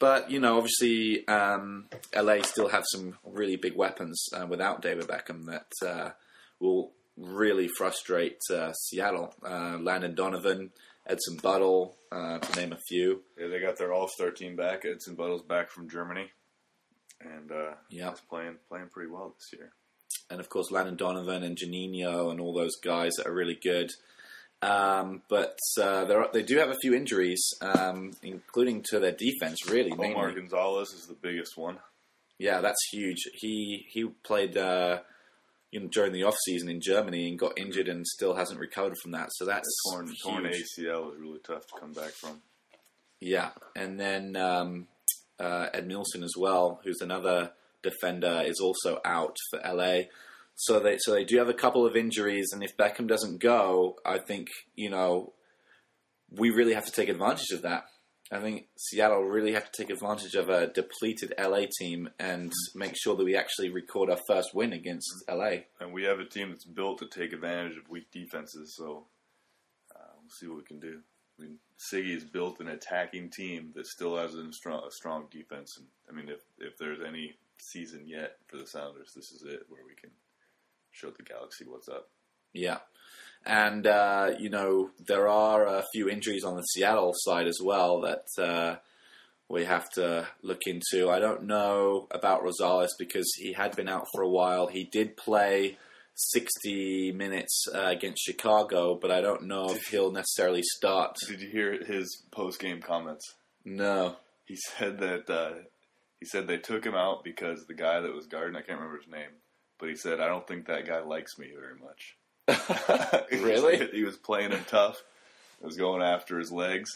But 0.01 0.31
you 0.31 0.41
know, 0.41 0.57
obviously, 0.57 1.27
um, 1.29 1.87
LA 2.15 2.43
still 2.43 2.69
have 2.69 2.85
some 2.93 3.17
really 3.25 3.57
big 3.57 3.77
weapons 3.77 4.23
uh, 4.35 4.47
without 4.47 4.83
David 4.83 5.07
Beckham 5.07 5.47
that 5.47 5.67
uh, 5.87 6.11
will 6.61 6.93
really 7.17 7.69
frustrate 7.69 8.39
uh, 8.53 8.73
Seattle. 8.73 9.35
Uh, 9.45 9.79
Landon 9.81 10.15
Donovan, 10.15 10.71
Edson 11.07 11.37
Buddle, 11.43 11.97
uh, 12.11 12.39
to 12.39 12.61
name 12.61 12.73
a 12.73 12.79
few. 12.89 13.23
Yeah, 13.39 13.47
they 13.49 13.61
got 13.61 13.79
their 13.79 13.93
All 13.93 14.09
Star 14.09 14.31
team 14.31 14.57
back. 14.57 14.85
Edson 14.85 15.15
Buddle's 15.15 15.43
back 15.43 15.71
from 15.71 15.89
Germany, 15.89 16.31
and 17.21 17.53
uh, 17.53 17.75
Yeah. 17.89 18.11
he's 18.11 18.21
playing 18.21 18.57
playing 18.69 18.89
pretty 18.93 19.11
well 19.11 19.35
this 19.39 19.59
year. 19.59 19.73
and 20.31 20.41
of 20.41 20.49
course 20.49 20.71
Landon 20.73 20.97
Donovan 20.97 21.43
and 21.45 21.57
Juninho 21.57 22.31
and 22.31 22.41
all 22.41 22.53
those 22.55 22.77
guys 22.83 23.13
that 23.17 23.27
are 23.29 23.35
really 23.35 23.59
good. 23.63 23.91
Um, 24.65 25.23
but 25.29 25.59
uh, 25.81 26.27
they 26.33 26.43
do 26.43 26.57
have 26.59 26.71
a 26.71 26.79
few 26.81 26.95
injuries, 26.95 27.43
um, 27.61 28.13
including 28.23 28.83
to 28.91 28.99
their 28.99 29.13
defense. 29.13 29.69
Really, 29.69 29.93
Omar 29.93 30.29
mainly. 30.29 30.35
Gonzalez 30.41 30.93
is 30.93 31.07
the 31.07 31.15
biggest 31.15 31.57
one. 31.57 31.79
Yeah, 32.39 32.61
that's 32.61 32.89
huge. 32.91 33.29
He 33.35 33.87
he 33.91 34.07
played 34.25 34.57
uh, 34.57 35.01
you 35.71 35.81
know, 35.81 35.89
during 35.89 36.13
the 36.13 36.23
off 36.23 36.37
season 36.47 36.69
in 36.69 36.81
Germany 36.81 37.29
and 37.29 37.39
got 37.39 37.59
injured 37.59 37.89
and 37.89 38.07
still 38.07 38.35
hasn't 38.35 38.61
recovered 38.61 38.97
from 39.03 39.11
that. 39.11 39.29
So 39.33 39.45
that's 39.45 39.69
torn 39.91 40.07
huge. 40.07 40.23
torn 40.23 40.45
ACL 40.45 41.13
is 41.13 41.19
really 41.19 41.41
tough 41.45 41.67
to 41.67 41.81
come 41.81 41.93
back 41.93 42.11
from. 42.11 42.41
Yeah, 43.21 43.51
and 43.77 43.99
then 43.99 44.37
um, 44.37 44.87
uh, 45.39 45.69
Ed 45.75 45.89
Milson 45.89 46.23
as 46.23 46.35
well, 46.39 46.81
who's 46.85 47.01
another 47.01 47.53
defender, 47.83 48.43
is 48.47 48.61
also 48.61 49.01
out 49.05 49.37
for 49.51 49.61
LA. 49.61 50.03
So 50.57 50.79
they 50.79 50.99
so 50.99 51.13
they 51.13 51.25
do 51.25 51.39
have 51.39 51.49
a 51.49 51.55
couple 51.55 51.87
of 51.87 51.97
injuries, 51.97 52.51
and 52.53 52.63
if 52.63 52.77
Beckham 52.77 53.09
doesn't 53.09 53.41
go, 53.41 53.97
I 54.05 54.19
think 54.19 54.49
you 54.77 54.91
know 54.91 55.33
we 56.31 56.51
really 56.51 56.75
have 56.75 56.87
to 56.87 56.93
take 56.93 57.09
advantage 57.09 57.51
of 57.53 57.63
that. 57.63 57.85
I 58.33 58.41
think 58.41 58.69
Seattle 58.77 59.23
really 59.23 59.53
have 59.53 59.71
to 59.71 59.83
take 59.83 59.91
advantage 59.91 60.35
of 60.35 60.49
a 60.49 60.67
depleted 60.67 61.35
LA 61.39 61.67
team 61.79 62.09
and 62.19 62.53
make 62.75 62.95
sure 62.97 63.15
that 63.17 63.25
we 63.25 63.37
actually 63.37 63.69
record 63.69 64.11
our 64.11 64.19
first 64.27 64.55
win 64.55 64.73
against 64.73 65.09
LA. 65.29 65.65
And 65.79 65.93
we 65.93 66.05
have 66.05 66.19
a 66.19 66.25
team 66.25 66.51
that's 66.51 66.65
built 66.65 66.99
to 66.99 67.07
take 67.07 67.33
advantage 67.33 67.77
of 67.77 67.89
weak 67.91 68.11
defenses. 68.11 68.75
So 68.77 69.07
uh, 69.95 70.15
we'll 70.17 70.31
see 70.31 70.47
what 70.49 70.57
we 70.57 70.65
can 70.65 70.81
do. 70.81 71.01
I 71.39 71.43
mean, 71.43 71.59
Sigi 71.93 72.15
has 72.15 72.25
built 72.25 72.61
an 72.61 72.69
attacking 72.69 73.31
team 73.31 73.73
that 73.75 73.87
still 73.87 74.17
has 74.17 74.35
a 74.35 74.53
strong, 74.53 74.83
a 74.87 74.91
strong 74.91 75.27
defense. 75.31 75.77
And 75.77 75.87
I 76.09 76.13
mean, 76.13 76.29
if 76.29 76.41
if 76.59 76.79
there's 76.79 77.01
any 77.07 77.35
season 77.59 78.05
yet 78.07 78.37
for 78.49 78.57
the 78.57 78.67
Sounders, 78.67 79.13
this 79.15 79.33
is 79.33 79.45
it 79.47 79.67
where 79.69 79.83
we 79.87 79.95
can 79.95 80.11
show 80.95 81.11
the 81.11 81.23
Galaxy 81.23 81.65
what's 81.67 81.89
up. 81.89 82.09
Yeah. 82.53 82.79
And, 83.45 83.87
uh, 83.87 84.31
you 84.39 84.49
know, 84.49 84.91
there 85.07 85.29
are 85.29 85.67
a 85.67 85.85
few 85.93 86.09
injuries 86.09 86.45
on 86.45 86.57
the 86.57 86.63
Seattle 86.63 87.13
side 87.15 87.47
as 87.47 87.59
well 87.63 88.01
that 88.03 88.43
uh, 88.43 88.77
we 89.49 89.65
have 89.65 89.89
to 89.95 90.27
look 90.43 90.63
into. 90.67 91.11
I 91.11 91.19
don't 91.19 91.45
know 91.45 92.07
about 92.11 92.43
Rosales 92.43 92.89
because 92.99 93.31
he 93.37 93.53
had 93.53 93.77
been 93.77 93.89
out 93.89 94.07
for 94.15 94.23
a 94.23 94.29
while. 94.29 94.69
He 94.69 94.85
did 94.85 95.17
play 95.17 95.77
60 96.15 97.13
minutes 97.13 97.67
uh, 97.75 97.89
against 97.89 98.25
Chicago, 98.25 98.95
but 98.95 99.11
I 99.11 99.21
don't 99.21 99.43
know 99.43 99.71
if 99.71 99.89
he'll 99.89 100.13
necessarily 100.13 100.63
start. 100.63 101.17
Did 101.29 101.41
you 101.41 101.51
hear 101.51 101.85
his 101.85 102.23
post 102.31 102.61
game 102.61 102.81
comments? 102.81 103.35
No. 103.65 104.17
He 104.47 104.57
said 104.57 104.99
that 105.01 105.29
uh, 105.29 105.59
he 106.21 106.27
said 106.27 106.47
they 106.47 106.59
took 106.59 106.85
him 106.85 106.95
out 106.95 107.25
because 107.25 107.67
the 107.67 107.75
guy 107.75 108.01
that 108.01 108.15
was 108.15 108.27
guarding, 108.27 108.57
I 108.57 108.61
can't 108.61 108.79
remember 108.79 108.99
his 108.99 109.11
name, 109.11 109.31
but 109.85 109.91
he 109.91 109.97
said 109.97 110.19
I 110.19 110.29
don't 110.29 110.47
think 110.49 110.67
that 110.67 110.87
guy 110.87 111.01
likes 111.01 111.39
me 111.39 111.49
very 111.55 111.75
much. 111.79 112.17
Really? 113.31 113.87
he 113.93 114.03
was 114.05 114.17
playing 114.17 114.53
him 114.53 114.65
tough. 114.67 115.03
He 115.61 115.67
Was 115.67 115.77
going 115.77 116.01
after 116.03 116.39
his 116.39 116.51
legs, 116.51 116.91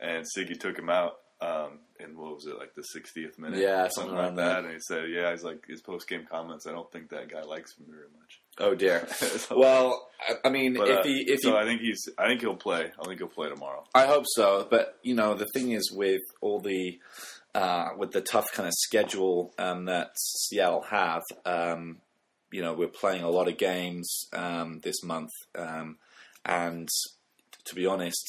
and 0.00 0.26
Sigi 0.36 0.58
took 0.58 0.76
him 0.78 0.90
out. 0.90 1.18
Um, 1.40 1.80
in 1.98 2.16
what 2.16 2.34
was 2.36 2.46
it 2.46 2.56
like 2.56 2.74
the 2.74 2.82
60th 2.82 3.36
minute? 3.38 3.58
Yeah, 3.60 3.88
something 3.88 4.12
something 4.12 4.16
like 4.16 4.36
that. 4.36 4.62
that. 4.62 4.64
And 4.64 4.72
he 4.74 4.78
said, 4.80 5.10
"Yeah, 5.10 5.30
he's 5.32 5.42
like 5.42 5.66
his 5.66 5.80
post 5.80 6.08
game 6.08 6.24
comments. 6.28 6.66
I 6.68 6.72
don't 6.72 6.90
think 6.92 7.10
that 7.10 7.30
guy 7.30 7.42
likes 7.42 7.78
me 7.80 7.86
very 7.88 8.06
much." 8.18 8.40
Oh, 8.58 8.74
dear. 8.76 9.06
So- 9.12 9.58
Well, 9.58 10.08
I- 10.20 10.48
I 10.48 10.50
mean, 10.50 10.74
but, 10.74 10.88
if 10.88 10.98
uh, 10.98 11.02
he. 11.02 11.24
If 11.28 11.40
so 11.40 11.50
he 11.52 11.56
I 11.56 11.64
think 11.64 11.80
he's. 11.80 12.00
I 12.18 12.26
think 12.28 12.40
he'll 12.42 12.54
play. 12.54 12.90
I 13.00 13.04
think 13.04 13.18
he'll 13.18 13.26
play 13.28 13.48
tomorrow. 13.48 13.84
I 13.94 14.06
hope 14.06 14.24
so, 14.36 14.66
but 14.70 14.98
you 15.02 15.14
know 15.14 15.34
the 15.34 15.46
thing 15.54 15.72
is 15.72 15.90
with 15.90 16.22
all 16.40 16.60
the 16.60 17.00
uh, 17.56 17.88
with 17.98 18.12
the 18.12 18.20
tough 18.20 18.52
kind 18.52 18.68
of 18.68 18.74
schedule 18.76 19.52
um, 19.58 19.86
that 19.86 20.12
Seattle 20.16 20.82
have. 20.82 21.22
Um, 21.44 21.98
you 22.52 22.62
know, 22.62 22.74
we're 22.74 22.88
playing 22.88 23.22
a 23.22 23.30
lot 23.30 23.48
of 23.48 23.56
games 23.58 24.26
um, 24.32 24.80
this 24.82 25.02
month, 25.02 25.30
um, 25.56 25.96
and 26.44 26.88
to 27.64 27.74
be 27.74 27.86
honest, 27.86 28.24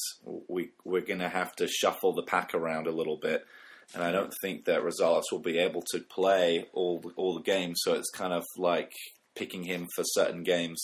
we 0.48 0.72
we're 0.84 1.02
going 1.02 1.20
to 1.20 1.30
have 1.30 1.56
to 1.58 1.68
shuffle 1.68 2.14
the 2.14 2.24
pack 2.24 2.54
around 2.54 2.88
a 2.88 2.92
little 2.92 3.18
bit. 3.18 3.46
And 3.94 4.04
I 4.04 4.12
don't 4.12 4.34
think 4.42 4.66
that 4.66 4.82
Rosales 4.82 5.24
will 5.32 5.42
be 5.42 5.58
able 5.60 5.84
to 5.92 6.00
play 6.00 6.66
all 6.74 7.04
all 7.16 7.34
the 7.36 7.42
games, 7.44 7.82
so 7.84 7.94
it's 7.94 8.10
kind 8.10 8.34
of 8.34 8.44
like 8.58 8.92
picking 9.36 9.64
him 9.64 9.88
for 9.96 10.04
certain 10.04 10.44
games. 10.44 10.82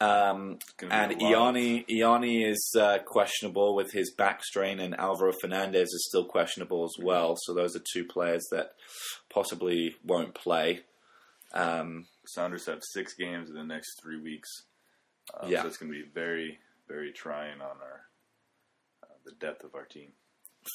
Um, 0.00 0.58
and 0.90 1.16
be 1.18 1.24
a 1.24 1.28
lot 1.28 1.56
of- 1.56 1.62
Ianni, 1.62 1.86
Ianni 1.88 2.50
is 2.50 2.74
uh, 2.78 2.98
questionable 2.98 3.74
with 3.74 3.92
his 3.92 4.12
back 4.12 4.44
strain, 4.44 4.80
and 4.80 4.98
Alvaro 4.98 5.32
Fernandez 5.40 5.88
is 5.88 6.06
still 6.08 6.24
questionable 6.24 6.84
as 6.84 6.94
well. 7.02 7.36
So 7.42 7.54
those 7.54 7.76
are 7.76 7.82
two 7.92 8.04
players 8.04 8.44
that 8.50 8.72
possibly 9.30 9.96
won't 10.04 10.34
play. 10.34 10.80
Um, 11.52 12.06
Sounders 12.26 12.66
have 12.66 12.80
six 12.92 13.14
games 13.14 13.50
in 13.50 13.56
the 13.56 13.64
next 13.64 14.00
three 14.02 14.20
weeks. 14.20 14.48
Um, 15.40 15.50
Yeah. 15.50 15.62
so 15.62 15.68
it's 15.68 15.76
going 15.76 15.92
to 15.92 15.98
be 15.98 16.08
very, 16.14 16.58
very 16.88 17.12
trying 17.12 17.60
on 17.60 17.76
our 17.82 18.06
uh, 19.02 19.06
the 19.24 19.32
depth 19.32 19.64
of 19.64 19.74
our 19.74 19.84
team. 19.84 20.12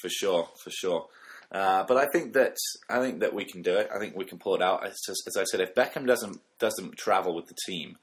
for 0.02 0.10
sure, 0.10 0.48
for 0.64 0.70
sure. 0.70 1.08
Uh, 1.52 1.84
but 1.88 1.98
I 1.98 2.06
think 2.14 2.34
that 2.34 2.56
I 2.90 3.00
think 3.00 3.22
that 3.22 3.34
we 3.34 3.44
can 3.46 3.62
do 3.64 3.76
it. 3.76 3.90
I 3.94 3.98
think 4.00 4.16
we 4.16 4.26
can 4.26 4.38
pull 4.38 4.54
it 4.56 4.62
out. 4.62 4.86
As, 4.86 4.96
as 5.10 5.36
I 5.36 5.44
said, 5.46 5.62
if 5.62 5.74
Beckham 5.74 6.06
doesn't 6.06 6.40
doesn't 6.60 6.96
travel 6.98 7.34
with 7.36 7.48
the 7.48 7.56
team, 7.66 7.98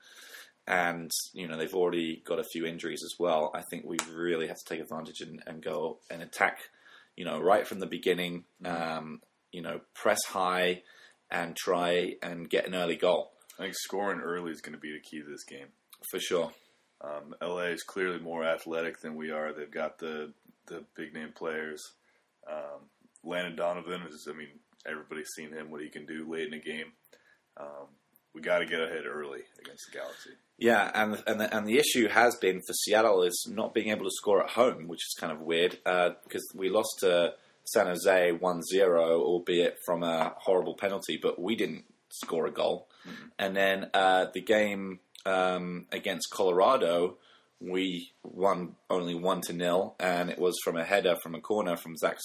and 0.67 1.11
you 1.33 1.47
know 1.47 1.57
they've 1.57 1.75
already 1.75 2.23
got 2.27 2.41
a 2.41 2.45
few 2.53 2.67
injuries 2.67 3.03
as 3.05 3.15
well, 3.21 3.53
I 3.55 3.63
think 3.71 3.85
we 3.85 3.99
really 4.13 4.49
have 4.49 4.57
to 4.57 4.65
take 4.75 4.81
advantage 4.81 5.21
and, 5.21 5.43
and 5.47 5.63
go 5.63 5.99
and 6.11 6.23
attack. 6.23 6.59
You 7.17 7.25
know, 7.25 7.41
right 7.41 7.67
from 7.67 7.79
the 7.79 7.87
beginning. 7.87 8.45
Um, 8.65 9.21
you 9.53 9.63
know, 9.63 9.81
press 9.95 10.19
high 10.27 10.83
and 11.31 11.57
try 11.57 12.15
and 12.23 12.51
get 12.51 12.67
an 12.67 12.75
early 12.75 12.97
goal 12.97 13.33
I 13.59 13.63
think 13.63 13.75
scoring 13.77 14.21
early 14.21 14.53
is 14.53 14.61
going 14.61 14.75
to 14.75 14.81
be 14.81 14.93
the 14.93 15.01
key 15.01 15.23
to 15.23 15.29
this 15.29 15.45
game. 15.45 15.69
for 16.11 16.21
sure. 16.21 16.53
Um, 17.01 17.35
LA 17.43 17.73
is 17.73 17.83
clearly 17.83 18.19
more 18.19 18.45
athletic 18.45 19.01
than 19.01 19.17
we 19.17 19.31
are. 19.31 19.53
They've 19.53 19.71
got 19.71 19.99
the 19.99 20.33
the 20.67 20.85
big 20.97 21.15
name 21.15 21.33
players. 21.35 21.83
Um, 22.51 22.89
Landon 23.23 23.57
Donovan 23.57 24.03
is. 24.09 24.27
I 24.31 24.37
mean, 24.37 24.49
everybody's 24.87 25.29
seen 25.37 25.53
him 25.53 25.71
what 25.71 25.83
he 25.83 25.89
can 25.89 26.07
do 26.07 26.31
late 26.31 26.47
in 26.47 26.53
the 26.53 26.61
game. 26.61 26.93
Um, 27.59 27.89
we 28.35 28.41
got 28.41 28.59
to 28.59 28.67
get 28.67 28.81
ahead 28.81 29.05
early 29.07 29.41
against 29.61 29.87
the 29.91 29.99
Galaxy. 29.99 30.31
Yeah, 30.59 30.91
and 30.95 31.23
and 31.27 31.41
the, 31.41 31.55
and 31.57 31.67
the 31.67 31.79
issue 31.79 32.09
has 32.09 32.37
been 32.37 32.61
for 32.67 32.73
Seattle 32.73 33.23
is 33.23 33.47
not 33.51 33.75
being 33.75 33.89
able 33.89 34.05
to 34.05 34.11
score 34.11 34.43
at 34.43 34.51
home, 34.51 34.89
which 34.89 35.01
is 35.01 35.17
kind 35.19 35.33
of 35.33 35.41
weird 35.41 35.79
uh, 35.85 36.11
because 36.25 36.45
we 36.55 36.71
lost 36.71 36.97
to 37.01 37.35
San 37.65 37.87
Jose 37.87 38.33
1-0, 38.33 39.21
albeit 39.21 39.77
from 39.85 40.03
a 40.03 40.35
horrible 40.39 40.75
penalty, 40.75 41.19
but 41.21 41.41
we 41.41 41.57
didn't 41.57 41.85
score 42.11 42.47
a 42.47 42.51
goal. 42.51 42.89
And 43.39 43.57
then 43.57 43.91
uh, 43.95 44.27
the 44.33 44.41
game 44.41 45.01
um, 45.25 45.87
against 45.93 46.31
Colorado, 46.31 47.17
we 47.61 48.13
won 48.23 48.77
only 48.91 49.15
one 49.15 49.41
to 49.43 49.53
nil, 49.53 49.95
and 49.99 50.31
it 50.31 50.39
was 50.39 50.57
from 50.63 50.77
a 50.77 50.85
header 50.85 51.17
from 51.23 51.35
a 51.35 51.41
corner 51.41 51.77
from 51.77 51.97
Zach. 51.97 52.19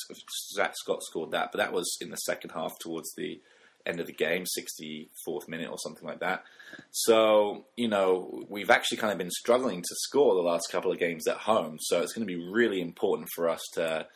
Zach 0.53 0.73
Scott 0.75 1.03
scored 1.03 1.31
that, 1.31 1.51
but 1.51 1.59
that 1.59 1.73
was 1.73 1.97
in 2.01 2.09
the 2.09 2.17
second 2.17 2.51
half 2.51 2.77
towards 2.79 3.13
the 3.15 3.41
end 3.85 3.99
of 3.99 4.07
the 4.07 4.13
game, 4.13 4.45
64th 4.45 5.47
minute 5.47 5.69
or 5.69 5.77
something 5.77 6.07
like 6.07 6.19
that. 6.19 6.43
So, 6.91 7.65
you 7.75 7.87
know, 7.87 8.45
we've 8.49 8.69
actually 8.69 8.97
kind 8.97 9.11
of 9.11 9.17
been 9.17 9.31
struggling 9.31 9.81
to 9.81 9.95
score 9.95 10.35
the 10.35 10.41
last 10.41 10.71
couple 10.71 10.91
of 10.91 10.99
games 10.99 11.27
at 11.27 11.37
home. 11.37 11.77
So 11.79 12.01
it's 12.01 12.13
going 12.13 12.27
to 12.27 12.33
be 12.33 12.49
really 12.51 12.81
important 12.81 13.29
for 13.33 13.49
us 13.49 13.61
to 13.73 14.07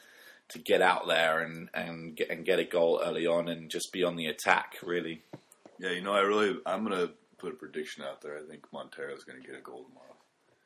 to 0.48 0.60
get 0.60 0.80
out 0.80 1.08
there 1.08 1.40
and 1.40 1.70
and 1.74 2.16
get, 2.16 2.30
and 2.30 2.46
get 2.46 2.60
a 2.60 2.64
goal 2.64 3.02
early 3.04 3.26
on 3.26 3.48
and 3.48 3.72
just 3.72 3.92
be 3.92 4.04
on 4.04 4.16
the 4.16 4.28
attack. 4.28 4.76
Really, 4.84 5.24
Yeah, 5.80 5.92
you 5.92 6.02
know, 6.02 6.14
I 6.14 6.22
really. 6.22 6.58
I'm 6.66 6.86
going 6.86 6.98
to 7.08 7.14
put 7.38 7.54
a 7.54 7.56
prediction 7.56 8.04
out 8.04 8.22
there. 8.22 8.38
I 8.38 8.42
think 8.50 8.64
Montero's 8.72 9.24
going 9.24 9.42
to 9.42 9.48
get 9.48 9.58
a 9.58 9.62
goal 9.62 9.84
tomorrow. 9.88 10.16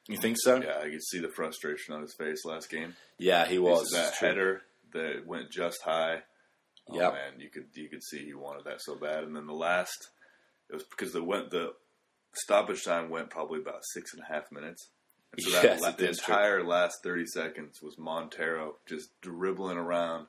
you 0.07 0.17
think 0.17 0.37
so? 0.39 0.61
Yeah, 0.61 0.77
I 0.79 0.89
could 0.89 1.03
see 1.03 1.19
the 1.19 1.29
frustration 1.29 1.93
on 1.93 2.01
his 2.01 2.13
face 2.17 2.45
last 2.45 2.69
game. 2.69 2.95
Yeah, 3.17 3.45
he 3.45 3.57
was. 3.59 3.89
that 3.91 4.13
header 4.15 4.61
that 4.93 5.25
went 5.25 5.51
just 5.51 5.81
high. 5.83 6.23
Oh 6.91 6.95
Yep. 6.99 7.13
man, 7.13 7.39
you 7.39 7.49
could 7.49 7.65
you 7.75 7.87
could 7.89 8.01
see 8.03 8.25
he 8.25 8.33
wanted 8.33 8.65
that 8.65 8.81
so 8.81 8.95
bad. 8.95 9.23
And 9.23 9.35
then 9.35 9.45
the 9.45 9.53
last, 9.53 10.09
it 10.69 10.73
was 10.73 10.83
because 10.83 11.13
the 11.13 11.23
went 11.23 11.51
the 11.51 11.73
stoppage 12.33 12.83
time 12.83 13.09
went 13.09 13.29
probably 13.29 13.59
about 13.59 13.81
six 13.93 14.13
and 14.13 14.23
a 14.23 14.33
half 14.33 14.51
minutes. 14.51 14.89
And 15.33 15.41
so 15.43 15.51
that 15.51 15.63
Yes, 15.63 15.81
la- 15.81 15.91
the 15.91 16.09
is 16.09 16.17
true. 16.19 16.33
entire 16.33 16.63
last 16.63 16.97
thirty 17.03 17.25
seconds 17.27 17.79
was 17.83 17.97
Montero 17.99 18.77
just 18.87 19.09
dribbling 19.21 19.77
around, 19.77 20.25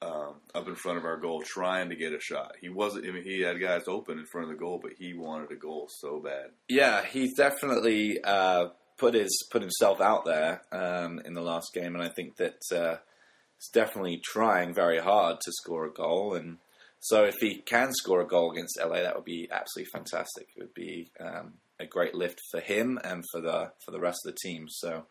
um, 0.00 0.34
up 0.54 0.68
in 0.68 0.74
front 0.74 0.98
of 0.98 1.04
our 1.04 1.16
goal 1.16 1.42
trying 1.42 1.90
to 1.90 1.96
get 1.96 2.12
a 2.12 2.20
shot. 2.20 2.56
He 2.60 2.68
wasn't. 2.68 3.06
I 3.06 3.10
mean, 3.10 3.24
he 3.24 3.40
had 3.40 3.60
guys 3.60 3.88
open 3.88 4.18
in 4.18 4.26
front 4.26 4.50
of 4.50 4.56
the 4.56 4.62
goal, 4.62 4.78
but 4.82 4.92
he 4.98 5.14
wanted 5.14 5.50
a 5.50 5.56
goal 5.56 5.88
so 6.00 6.20
bad. 6.20 6.50
Yeah, 6.68 7.04
he's 7.04 7.34
definitely 7.34 8.22
uh, 8.22 8.68
put 8.96 9.14
his 9.14 9.46
put 9.50 9.62
himself 9.62 10.00
out 10.00 10.24
there 10.24 10.62
um, 10.72 11.20
in 11.24 11.34
the 11.34 11.42
last 11.42 11.72
game, 11.74 11.94
and 11.94 12.04
I 12.04 12.08
think 12.08 12.36
that 12.36 12.60
uh, 12.72 12.96
he's 13.56 13.70
definitely 13.72 14.20
trying 14.24 14.74
very 14.74 15.00
hard 15.00 15.40
to 15.40 15.52
score 15.52 15.86
a 15.86 15.92
goal. 15.92 16.34
And 16.34 16.58
so, 17.00 17.24
if 17.24 17.36
he 17.40 17.58
can 17.58 17.92
score 17.92 18.20
a 18.20 18.26
goal 18.26 18.52
against 18.52 18.78
LA, 18.80 19.02
that 19.02 19.16
would 19.16 19.24
be 19.24 19.48
absolutely 19.50 19.90
fantastic. 19.92 20.48
It 20.56 20.60
would 20.60 20.74
be 20.74 21.10
um, 21.20 21.54
a 21.80 21.86
great 21.86 22.14
lift 22.14 22.40
for 22.50 22.60
him 22.60 22.98
and 23.02 23.24
for 23.32 23.40
the 23.40 23.72
for 23.84 23.90
the 23.90 24.00
rest 24.00 24.20
of 24.24 24.32
the 24.32 24.48
team. 24.48 24.66
So, 24.68 25.06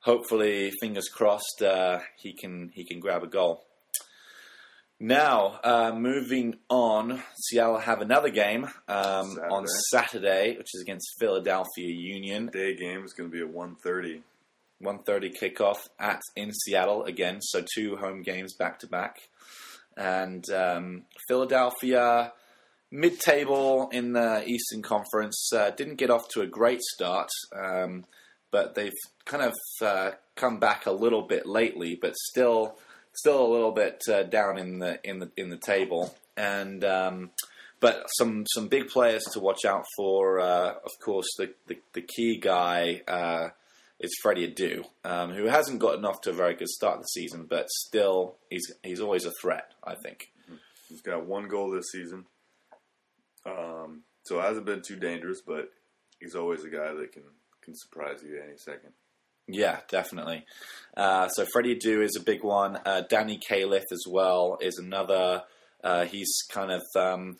hopefully, 0.00 0.70
fingers 0.80 1.08
crossed, 1.08 1.62
uh, 1.62 2.00
he 2.18 2.34
can 2.34 2.70
he 2.74 2.84
can 2.84 3.00
grab 3.00 3.22
a 3.22 3.28
goal. 3.28 3.64
Now, 5.04 5.58
uh, 5.64 5.92
moving 5.92 6.58
on, 6.68 7.20
Seattle 7.34 7.78
have 7.78 8.02
another 8.02 8.30
game 8.30 8.66
um, 8.86 9.36
on 9.50 9.66
Saturday, 9.90 10.56
which 10.56 10.68
is 10.74 10.80
against 10.80 11.16
Philadelphia 11.18 11.88
Union. 11.88 12.46
Day 12.46 12.76
game 12.76 13.02
is 13.04 13.12
going 13.12 13.28
to 13.28 13.36
be 13.36 13.42
at 13.42 13.52
1.30. 13.52 14.20
1.30 14.80 15.36
kickoff 15.36 15.78
at 15.98 16.20
in 16.36 16.52
Seattle 16.52 17.02
again, 17.02 17.40
so 17.42 17.64
two 17.74 17.96
home 17.96 18.22
games 18.22 18.54
back 18.54 18.78
to 18.78 18.86
back. 18.86 19.16
And 19.96 20.48
um, 20.50 21.02
Philadelphia, 21.26 22.32
mid-table 22.92 23.88
in 23.90 24.12
the 24.12 24.44
Eastern 24.46 24.82
Conference, 24.82 25.50
uh, 25.52 25.70
didn't 25.70 25.96
get 25.96 26.10
off 26.10 26.28
to 26.34 26.42
a 26.42 26.46
great 26.46 26.80
start, 26.80 27.30
um, 27.60 28.04
but 28.52 28.76
they've 28.76 28.92
kind 29.24 29.42
of 29.42 29.54
uh, 29.84 30.12
come 30.36 30.60
back 30.60 30.86
a 30.86 30.92
little 30.92 31.22
bit 31.22 31.44
lately, 31.44 31.98
but 32.00 32.14
still 32.14 32.78
still 33.14 33.44
a 33.44 33.52
little 33.52 33.72
bit 33.72 34.02
uh, 34.10 34.24
down 34.24 34.58
in 34.58 34.78
the 34.78 35.00
in 35.08 35.18
the 35.18 35.30
in 35.36 35.50
the 35.50 35.56
table, 35.56 36.16
and 36.36 36.84
um, 36.84 37.30
but 37.80 38.06
some 38.18 38.44
some 38.54 38.68
big 38.68 38.88
players 38.88 39.24
to 39.32 39.40
watch 39.40 39.64
out 39.64 39.84
for. 39.96 40.40
Uh, 40.40 40.74
of 40.84 40.90
course, 41.04 41.26
the 41.38 41.52
the, 41.66 41.78
the 41.94 42.02
key 42.02 42.38
guy 42.38 43.02
uh, 43.06 43.48
is 44.00 44.16
Freddie 44.22 44.52
Adu, 44.52 44.84
um, 45.04 45.32
who 45.32 45.46
hasn't 45.46 45.80
gotten 45.80 46.04
off 46.04 46.20
to 46.22 46.30
a 46.30 46.34
very 46.34 46.54
good 46.54 46.68
start 46.68 47.00
the 47.00 47.04
season, 47.04 47.46
but 47.48 47.68
still 47.70 48.36
he's 48.50 48.70
he's 48.82 49.00
always 49.00 49.24
a 49.24 49.32
threat. 49.40 49.72
I 49.84 49.94
think 49.94 50.32
he's 50.88 51.02
got 51.02 51.26
one 51.26 51.48
goal 51.48 51.70
this 51.70 51.90
season, 51.92 52.26
um, 53.46 54.02
so 54.24 54.38
it 54.38 54.44
hasn't 54.44 54.66
been 54.66 54.82
too 54.82 54.96
dangerous, 54.96 55.40
but 55.46 55.70
he's 56.20 56.34
always 56.34 56.64
a 56.64 56.70
guy 56.70 56.92
that 56.94 57.12
can 57.12 57.24
can 57.62 57.74
surprise 57.74 58.22
you 58.22 58.40
any 58.42 58.56
second. 58.56 58.92
Yeah, 59.48 59.80
definitely. 59.88 60.44
Uh, 60.96 61.28
so 61.28 61.46
Freddie 61.52 61.76
Adu 61.76 62.02
is 62.04 62.16
a 62.16 62.22
big 62.22 62.44
one. 62.44 62.78
Uh, 62.84 63.02
Danny 63.08 63.38
Califf 63.38 63.84
as 63.90 64.04
well 64.08 64.58
is 64.60 64.78
another. 64.78 65.42
Uh, 65.82 66.04
he's 66.04 66.30
kind 66.50 66.70
of 66.70 66.82
um, 66.96 67.36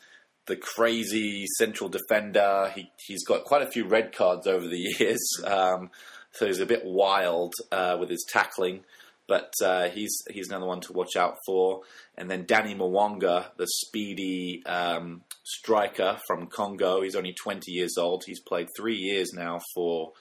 the 0.47 0.57
crazy 0.57 1.47
central 1.59 1.89
defender. 1.89 2.73
He 2.75 2.91
he's 3.07 3.25
got 3.25 3.45
quite 3.45 3.63
a 3.63 3.71
few 3.71 3.87
red 3.87 4.15
cards 4.15 4.47
over 4.47 4.67
the 4.67 4.79
years, 4.99 5.23
um, 5.45 5.91
so 6.33 6.47
he's 6.47 6.61
a 6.61 6.67
bit 6.67 6.85
wild 6.85 7.55
uh, 7.71 7.97
with 8.01 8.11
his 8.11 8.27
tackling. 8.29 8.81
But 9.29 9.53
uh, 9.65 9.89
he's 9.89 10.15
he's 10.31 10.49
another 10.49 10.67
one 10.67 10.81
to 10.83 10.93
watch 10.93 11.17
out 11.17 11.37
for. 11.47 11.83
And 12.19 12.31
then 12.31 12.45
Danny 12.45 12.75
Mwanga, 12.75 13.47
the 13.57 13.67
speedy 13.67 14.63
um, 14.67 15.23
striker 15.45 16.19
from 16.27 16.49
Congo. 16.49 17.03
He's 17.03 17.15
only 17.15 17.33
20 17.33 17.71
years 17.71 17.97
old. 17.97 18.25
He's 18.27 18.41
played 18.41 18.69
three 18.77 18.97
years 18.97 19.33
now 19.33 19.61
for 19.75 20.13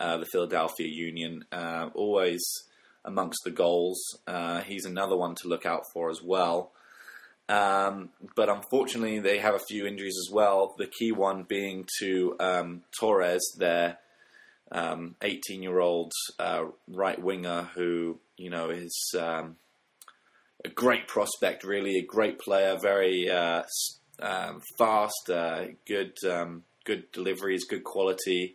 uh, 0.00 0.16
the 0.16 0.26
Philadelphia 0.32 0.88
Union, 0.88 1.44
uh, 1.52 1.90
always 1.94 2.40
amongst 3.04 3.40
the 3.44 3.50
goals. 3.50 4.00
Uh, 4.26 4.62
he's 4.62 4.86
another 4.86 5.16
one 5.16 5.34
to 5.36 5.48
look 5.48 5.66
out 5.66 5.82
for 5.92 6.10
as 6.10 6.22
well. 6.22 6.72
Um, 7.50 8.10
but 8.34 8.48
unfortunately, 8.48 9.18
they 9.18 9.38
have 9.38 9.54
a 9.54 9.66
few 9.68 9.86
injuries 9.86 10.16
as 10.26 10.32
well. 10.32 10.74
The 10.78 10.86
key 10.86 11.12
one 11.12 11.42
being 11.42 11.86
to 11.98 12.34
um, 12.40 12.82
Torres, 12.98 13.42
their 13.58 13.98
18-year-old 14.72 16.12
um, 16.38 16.46
uh, 16.46 16.64
right 16.88 17.20
winger, 17.20 17.68
who 17.74 18.20
you 18.36 18.50
know 18.50 18.70
is 18.70 19.14
um, 19.18 19.56
a 20.64 20.68
great 20.68 21.08
prospect, 21.08 21.64
really 21.64 21.98
a 21.98 22.06
great 22.06 22.38
player, 22.38 22.78
very 22.80 23.28
uh, 23.28 23.64
um, 24.22 24.62
fast, 24.78 25.28
uh, 25.28 25.64
good, 25.86 26.12
good 26.84 27.10
deliveries, 27.12 27.64
good 27.64 27.84
quality 27.84 28.54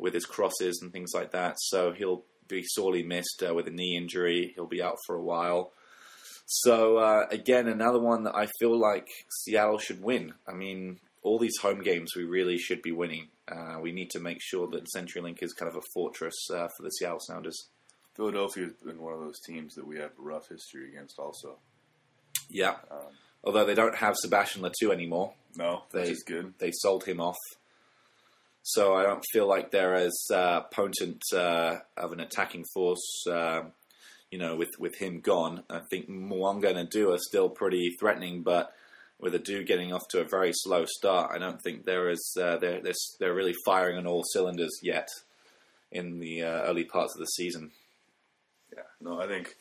with 0.00 0.14
his 0.14 0.26
crosses 0.26 0.80
and 0.82 0.92
things 0.92 1.12
like 1.14 1.32
that. 1.32 1.56
So 1.58 1.92
he'll 1.92 2.24
be 2.48 2.64
sorely 2.64 3.02
missed 3.02 3.42
uh, 3.46 3.54
with 3.54 3.68
a 3.68 3.70
knee 3.70 3.96
injury. 3.96 4.52
He'll 4.54 4.66
be 4.66 4.82
out 4.82 4.96
for 5.06 5.16
a 5.16 5.22
while. 5.22 5.72
So 6.46 6.96
uh, 6.98 7.26
again, 7.30 7.68
another 7.68 8.00
one 8.00 8.24
that 8.24 8.34
I 8.34 8.48
feel 8.58 8.76
like 8.76 9.06
Seattle 9.42 9.78
should 9.78 10.02
win. 10.02 10.34
I 10.48 10.52
mean, 10.52 10.98
all 11.22 11.38
these 11.38 11.58
home 11.58 11.82
games 11.82 12.12
we 12.16 12.24
really 12.24 12.58
should 12.58 12.82
be 12.82 12.92
winning. 12.92 13.28
Uh, 13.46 13.78
we 13.80 13.92
need 13.92 14.10
to 14.10 14.20
make 14.20 14.38
sure 14.40 14.68
that 14.68 14.86
CenturyLink 14.94 15.42
is 15.42 15.52
kind 15.52 15.70
of 15.70 15.76
a 15.76 15.86
fortress 15.94 16.34
uh, 16.52 16.68
for 16.76 16.82
the 16.82 16.90
Seattle 16.90 17.20
Sounders. 17.20 17.68
Philadelphia 18.16 18.64
has 18.64 18.74
been 18.84 19.00
one 19.00 19.14
of 19.14 19.20
those 19.20 19.40
teams 19.40 19.74
that 19.74 19.86
we 19.86 19.98
have 19.98 20.10
a 20.10 20.22
rough 20.22 20.48
history 20.48 20.88
against, 20.88 21.18
also. 21.18 21.58
Yeah. 22.48 22.76
Um, 22.90 23.12
Although 23.42 23.64
they 23.64 23.74
don't 23.74 23.96
have 23.96 24.16
Sebastien 24.16 24.62
Le 24.62 24.70
Toux 24.78 24.92
anymore. 24.92 25.32
No, 25.56 25.84
they, 25.92 26.00
which 26.00 26.10
is 26.10 26.22
good. 26.24 26.54
They 26.58 26.72
sold 26.72 27.04
him 27.04 27.20
off 27.20 27.36
so 28.62 28.94
I 28.94 29.02
don't 29.02 29.24
feel 29.32 29.48
like 29.48 29.70
they're 29.70 29.94
as 29.94 30.18
uh, 30.32 30.62
potent 30.72 31.22
uh, 31.34 31.78
of 31.96 32.12
an 32.12 32.20
attacking 32.20 32.64
force, 32.74 33.24
uh, 33.30 33.62
you 34.30 34.38
know, 34.38 34.56
with, 34.56 34.70
with 34.78 34.96
him 34.96 35.20
gone. 35.20 35.64
I 35.70 35.80
think 35.90 36.08
Mwanga 36.08 36.74
and 36.76 36.88
Adu 36.88 37.14
are 37.14 37.18
still 37.18 37.48
pretty 37.48 37.96
threatening, 37.98 38.42
but 38.42 38.72
with 39.18 39.34
Adu 39.34 39.66
getting 39.66 39.92
off 39.92 40.06
to 40.10 40.20
a 40.20 40.28
very 40.28 40.52
slow 40.52 40.84
start, 40.86 41.32
I 41.34 41.38
don't 41.38 41.60
think 41.62 41.84
there 41.84 42.10
is 42.10 42.36
uh, 42.40 42.56
they're, 42.58 42.80
they're, 42.80 42.92
they're 43.18 43.34
really 43.34 43.54
firing 43.64 43.96
on 43.96 44.06
all 44.06 44.24
cylinders 44.24 44.78
yet 44.82 45.08
in 45.90 46.20
the 46.20 46.42
uh, 46.42 46.62
early 46.62 46.84
parts 46.84 47.14
of 47.14 47.20
the 47.20 47.26
season. 47.26 47.70
Yeah, 48.74 48.84
no, 49.00 49.20
I 49.20 49.26
think 49.26 49.56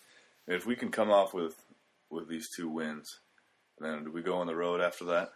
if 0.47 0.65
we 0.65 0.75
can 0.75 0.91
come 0.91 1.09
off 1.09 1.33
with 1.33 1.55
with 2.12 2.27
these 2.27 2.47
two 2.55 2.69
wins, 2.69 3.07
then 3.79 4.03
do 4.03 4.12
we 4.12 4.21
go 4.21 4.38
on 4.38 4.47
the 4.47 4.55
road 4.55 4.81
after 4.81 5.05
that? 5.05 5.29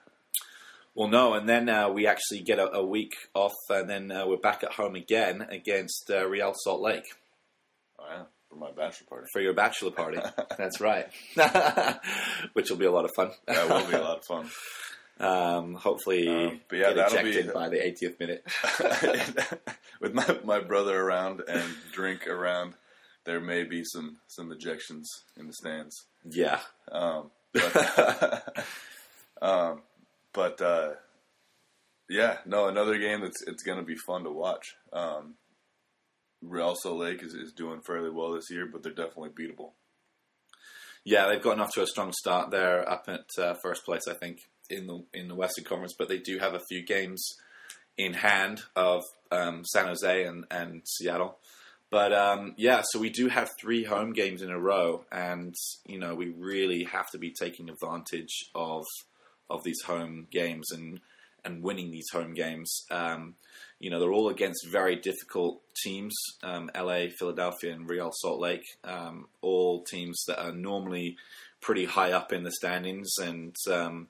Well, 0.95 1.08
no, 1.08 1.34
and 1.34 1.49
then 1.49 1.69
uh, 1.69 1.89
we 1.89 2.06
actually 2.06 2.41
get 2.41 2.60
a, 2.60 2.71
a, 2.71 2.86
week 2.86 3.13
off, 3.34 3.53
and 3.69 3.89
then 3.89 4.12
uh, 4.12 4.27
we're 4.27 4.38
back 4.38 4.63
at 4.63 4.73
home 4.73 4.95
again 4.95 5.41
against 5.49 6.12
uh, 6.12 6.27
Real 6.27 6.53
Salt 6.56 6.82
Lake. 6.82 7.06
Oh, 7.97 8.06
yeah, 8.08 8.23
for 8.47 8.58
my 8.58 8.71
bachelor 8.71 9.08
party. 9.10 9.27
For 9.34 9.41
your 9.41 9.53
bachelor 9.53 9.89
party, 9.89 10.19
that's 10.58 10.79
right. 10.79 11.08
Which 12.53 12.69
will 12.69 12.77
be 12.77 12.86
a 12.86 12.91
lot 12.91 13.06
of 13.06 13.12
fun. 13.15 13.32
that 13.47 13.67
will 13.67 13.89
be 13.89 13.95
a 13.95 14.01
lot 14.01 14.19
of 14.19 14.25
fun. 14.25 14.49
Um, 15.19 15.75
hopefully, 15.75 16.27
um, 16.27 16.60
but 16.67 16.79
yeah, 16.79 16.91
get 16.91 17.12
ejected 17.12 17.45
be, 17.45 17.53
by 17.53 17.69
the 17.69 17.77
80th 17.77 18.19
minute. 18.19 18.43
With 20.01 20.15
my, 20.15 20.39
my 20.43 20.60
brother 20.60 20.99
around 20.99 21.43
and 21.47 21.63
drink 21.91 22.27
around, 22.27 22.73
there 23.23 23.39
may 23.39 23.63
be 23.63 23.84
some 23.86 24.17
some 24.27 24.49
ejections 24.49 25.06
in 25.38 25.45
the 25.45 25.53
stands. 25.53 26.06
Yeah. 26.25 26.60
Um, 26.91 27.29
but, 27.53 28.65
um, 29.41 29.82
but 30.34 30.62
uh, 30.62 30.91
yeah, 32.10 32.38
no, 32.46 32.67
another 32.67 32.98
game 32.98 33.22
that's 33.22 33.41
it's 33.48 33.63
going 33.63 33.80
to 33.80 33.86
be 33.86 33.96
fun 33.96 34.24
to 34.24 34.32
watch. 34.32 34.76
Um, 34.91 35.36
Real 36.41 36.76
Salt 36.76 37.00
Lake 37.00 37.24
is, 37.24 37.34
is 37.34 37.54
doing 37.54 37.82
fairly 37.82 38.10
well 38.10 38.34
this 38.34 38.52
year, 38.52 38.67
but 38.72 38.84
they're 38.84 38.91
definitely 38.91 39.30
beatable. 39.30 39.72
Yeah, 41.06 41.28
they've 41.28 41.41
gotten 41.41 41.62
off 41.62 41.74
to 41.74 41.84
a 41.84 41.88
strong 41.88 42.13
start. 42.13 42.52
They're 42.52 42.89
up 42.89 43.06
at 43.08 43.26
uh, 43.38 43.54
first 43.56 43.86
place, 43.86 44.08
I 44.10 44.13
think, 44.13 44.39
in 44.69 44.88
the 44.88 45.04
in 45.13 45.28
the 45.28 45.36
Western 45.36 45.65
Conference, 45.65 45.93
but 45.98 46.10
they 46.10 46.19
do 46.19 46.39
have 46.39 46.54
a 46.54 46.62
few 46.69 46.84
games 46.86 47.26
in 47.98 48.13
hand 48.13 48.63
of 48.76 49.04
um, 49.32 49.63
San 49.65 49.88
Jose 49.88 50.24
and, 50.24 50.46
and 50.50 50.82
Seattle. 50.86 51.38
But 51.91 52.12
um, 52.12 52.56
yeah, 52.58 52.82
so 52.89 53.00
we 53.00 53.10
do 53.10 53.28
have 53.28 53.52
three 53.60 53.84
home 53.84 54.13
games 54.13 54.41
in 54.41 54.50
a 54.50 54.60
row, 54.60 55.06
and 55.12 55.54
you 55.86 56.00
know 56.00 56.15
we 56.15 56.30
really 56.30 56.86
have 56.86 57.10
to 57.12 57.17
be 57.17 57.32
taking 57.32 57.69
advantage 57.69 58.50
of 58.56 58.84
of 59.49 59.63
these 59.63 59.82
home 59.82 60.27
games 60.32 60.71
and 60.71 60.99
and 61.45 61.62
winning 61.62 61.91
these 61.91 62.10
home 62.10 62.34
games. 62.34 62.84
Um, 62.89 63.36
you 63.79 63.89
know, 63.89 63.99
they're 63.99 64.13
all 64.13 64.29
against 64.29 64.65
very 64.65 64.95
difficult 64.95 65.62
teams 65.75 66.13
um, 66.41 66.71
LA, 66.75 67.08
Philadelphia, 67.17 67.73
and 67.73 67.89
Real 67.89 68.12
Salt 68.13 68.39
Lake. 68.39 68.65
Um, 68.84 69.27
all 69.41 69.84
teams 69.84 70.23
that 70.27 70.41
are 70.41 70.53
normally 70.53 71.17
pretty 71.60 71.86
high 71.86 72.12
up 72.12 72.32
in 72.32 72.43
the 72.43 72.51
standings. 72.51 73.12
And, 73.21 73.56
um, 73.71 74.08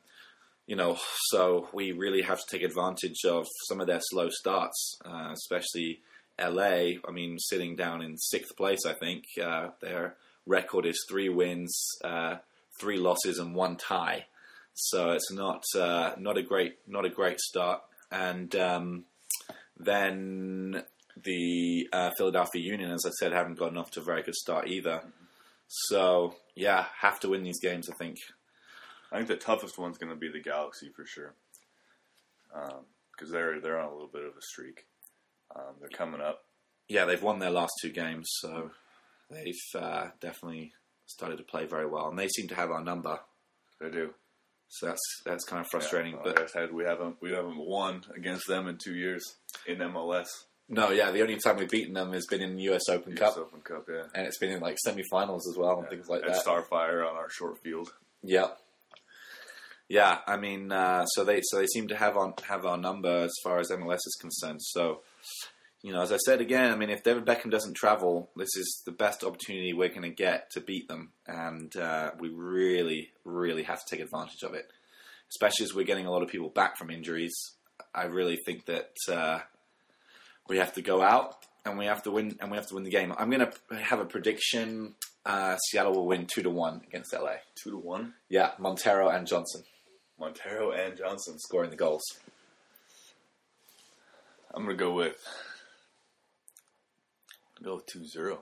you 0.68 0.76
know, 0.76 0.98
so 1.28 1.70
we 1.74 1.92
really 1.92 2.22
have 2.22 2.40
to 2.40 2.46
take 2.52 2.64
advantage 2.64 3.26
of 3.26 3.48
some 3.68 3.82
of 3.82 3.88
their 3.88 4.02
slow 4.02 4.30
starts, 4.30 5.00
uh, 5.06 5.30
especially 5.34 6.02
LA. 6.40 7.00
I 7.08 7.12
mean, 7.12 7.38
sitting 7.40 7.76
down 7.76 8.02
in 8.02 8.18
sixth 8.18 8.56
place, 8.56 8.86
I 8.86 8.94
think. 8.94 9.24
Uh, 9.42 9.70
their 9.82 10.16
record 10.46 10.86
is 10.86 11.04
three 11.10 11.30
wins, 11.30 11.76
uh, 12.04 12.36
three 12.80 12.98
losses, 12.98 13.40
and 13.40 13.56
one 13.56 13.76
tie. 13.78 14.26
So 14.74 15.12
it's 15.12 15.32
not 15.32 15.64
uh, 15.76 16.14
not 16.18 16.38
a 16.38 16.44
great 16.44 16.78
not 16.88 17.06
a 17.06 17.10
great 17.10 17.40
start. 17.40 17.82
And 18.12 18.56
um, 18.56 19.06
then 19.78 20.84
the 21.22 21.88
uh, 21.92 22.12
Philadelphia 22.18 22.62
Union, 22.62 22.92
as 22.92 23.06
I 23.06 23.12
said, 23.20 23.34
haven't 23.34 23.60
gotten 23.60 23.78
off 23.78 23.92
to 23.92 24.02
a 24.02 24.04
very 24.04 24.24
good 24.24 24.36
start 24.36 24.68
either. 24.68 25.02
So 25.68 26.36
yeah, 26.56 26.86
have 27.00 27.20
to 27.22 27.30
win 27.30 27.44
these 27.44 27.60
games. 27.60 27.90
I 27.90 27.96
think. 27.96 28.18
I 29.12 29.18
think 29.18 29.28
the 29.28 29.36
toughest 29.36 29.78
one's 29.78 30.00
going 30.00 30.12
to 30.12 30.18
be 30.18 30.32
the 30.32 30.42
Galaxy 30.42 30.90
for 30.96 31.06
sure, 31.06 31.36
because 32.50 33.32
they're 33.32 33.60
they're 33.62 33.80
on 33.80 33.90
a 33.90 33.94
little 33.94 34.08
bit 34.08 34.26
of 34.26 34.32
a 34.32 34.42
streak. 34.42 34.88
Um, 35.56 35.76
they're 35.80 35.90
coming 35.90 36.20
up. 36.20 36.46
Yeah, 36.90 37.06
they've 37.06 37.22
won 37.22 37.38
their 37.38 37.52
last 37.52 37.74
two 37.80 37.92
games, 37.92 38.28
so 38.42 38.72
they've 39.30 39.54
uh, 39.76 40.08
definitely 40.20 40.74
started 41.06 41.38
to 41.38 41.44
play 41.44 41.66
very 41.66 41.86
well, 41.86 42.10
and 42.10 42.18
they 42.18 42.28
seem 42.28 42.48
to 42.48 42.56
have 42.56 42.72
our 42.72 42.84
number. 42.84 43.20
They 43.80 43.92
do. 43.92 44.16
So 44.74 44.88
that's 44.88 45.22
that's 45.24 45.46
kind 45.46 45.62
of 45.62 45.68
frustrating. 45.70 46.14
Yeah, 46.14 46.22
but 46.24 46.36
like 46.36 46.46
I 46.46 46.48
said, 46.48 46.74
we 46.74 46.84
haven't 46.84 47.18
we 47.22 47.32
haven't 47.32 47.58
won 47.58 48.02
against 48.16 48.48
them 48.48 48.68
in 48.68 48.80
two 48.84 48.96
years 48.96 49.24
in 49.68 49.78
MLS. 49.78 50.26
no, 50.68 50.90
yeah, 50.90 51.12
the 51.12 51.22
only 51.22 51.38
time 51.38 51.58
we've 51.58 51.70
beaten 51.70 51.94
them 51.94 52.12
has 52.12 52.26
been 52.26 52.42
in 52.42 52.56
the 52.56 52.64
US 52.74 52.90
Open 52.90 53.12
US 53.14 53.20
Cup, 53.20 53.38
Open 53.38 53.62
Cup, 53.62 53.86
yeah. 53.88 54.06
and 54.16 54.26
it's 54.26 54.40
been 54.40 54.50
in 54.50 54.62
like 54.62 54.80
semi-finals 54.84 55.48
as 55.48 55.56
well 55.60 55.80
and 55.80 55.90
things 55.90 56.10
like 56.10 56.24
At 56.24 56.34
that. 56.34 56.44
Starfire 56.44 57.08
on 57.08 57.16
our 57.16 57.30
short 57.30 57.60
field. 57.62 57.94
Yeah, 58.24 58.48
yeah. 59.90 60.22
I 60.26 60.38
mean, 60.38 60.72
uh, 60.72 61.06
so 61.06 61.24
they 61.24 61.42
so 61.44 61.60
they 61.60 61.68
seem 61.68 61.88
to 61.90 61.96
have 61.96 62.18
on 62.18 62.34
have 62.48 62.66
our 62.66 62.78
number 62.78 63.26
as 63.26 63.34
far 63.44 63.60
as 63.60 63.70
MLS 63.70 63.98
is 63.98 64.18
concerned. 64.20 64.60
So, 64.64 65.02
you 65.84 65.92
know, 65.92 66.02
as 66.02 66.12
I 66.12 66.18
said 66.18 66.42
again, 66.42 66.72
I 66.72 66.76
mean, 66.76 66.90
if 66.90 67.04
David 67.04 67.26
Beckham 67.26 67.52
doesn't 67.52 67.76
travel, 67.76 68.32
this 68.36 68.56
is 68.56 68.82
the 68.86 68.92
best 68.92 69.24
opportunity 69.24 69.74
we're 69.74 69.90
going 69.90 70.02
to 70.04 70.10
get 70.10 70.50
to 70.52 70.62
beat 70.62 70.88
them, 70.88 71.12
and 71.28 71.76
uh, 71.76 72.12
we 72.20 72.30
really, 72.30 73.12
really 73.26 73.64
have 73.64 73.84
to 73.86 73.96
take 73.96 74.04
advantage 74.04 74.44
of 74.44 74.54
it. 74.54 74.72
Especially 75.30 75.66
as 75.66 75.74
we're 75.74 75.86
getting 75.86 76.06
a 76.06 76.12
lot 76.12 76.24
of 76.24 76.30
people 76.30 76.50
back 76.50 76.78
from 76.78 76.90
injuries. 76.90 77.34
I 77.94 78.06
really 78.06 78.38
think 78.46 78.66
that 78.66 78.92
uh, 79.12 79.40
we 80.48 80.58
have 80.58 80.74
to 80.74 80.82
go 80.82 81.02
out 81.02 81.36
and 81.66 81.78
we 81.78 81.86
have 81.86 82.04
to 82.04 82.12
win 82.12 82.38
and 82.40 82.52
we 82.52 82.58
have 82.58 82.68
to 82.68 82.76
win 82.76 82.84
the 82.84 82.92
game. 82.92 83.14
I'm 83.18 83.30
going 83.30 83.46
to 83.46 83.76
have 83.76 84.00
a 84.00 84.06
prediction. 84.06 84.94
Uh, 85.26 85.58
Seattle 85.58 85.94
will 85.94 86.06
win 86.06 86.28
two 86.28 86.44
to 86.44 86.50
one 86.50 86.82
against 86.88 87.14
LA. 87.14 87.38
Two 87.56 87.72
to 87.72 87.78
one. 87.78 88.14
Yeah, 88.30 88.52
Montero 88.60 89.10
and 89.10 89.26
Johnson 89.26 89.64
Montero 90.20 90.72
and 90.72 90.98
Johnson. 90.98 91.40
scoring 91.40 91.70
the 91.70 91.76
goals. 91.76 92.04
I'm 94.54 94.64
gonna 94.64 94.78
go 94.78 94.94
with 94.94 95.16
go 97.64 97.76
with 97.76 97.86
2-0. 97.88 98.38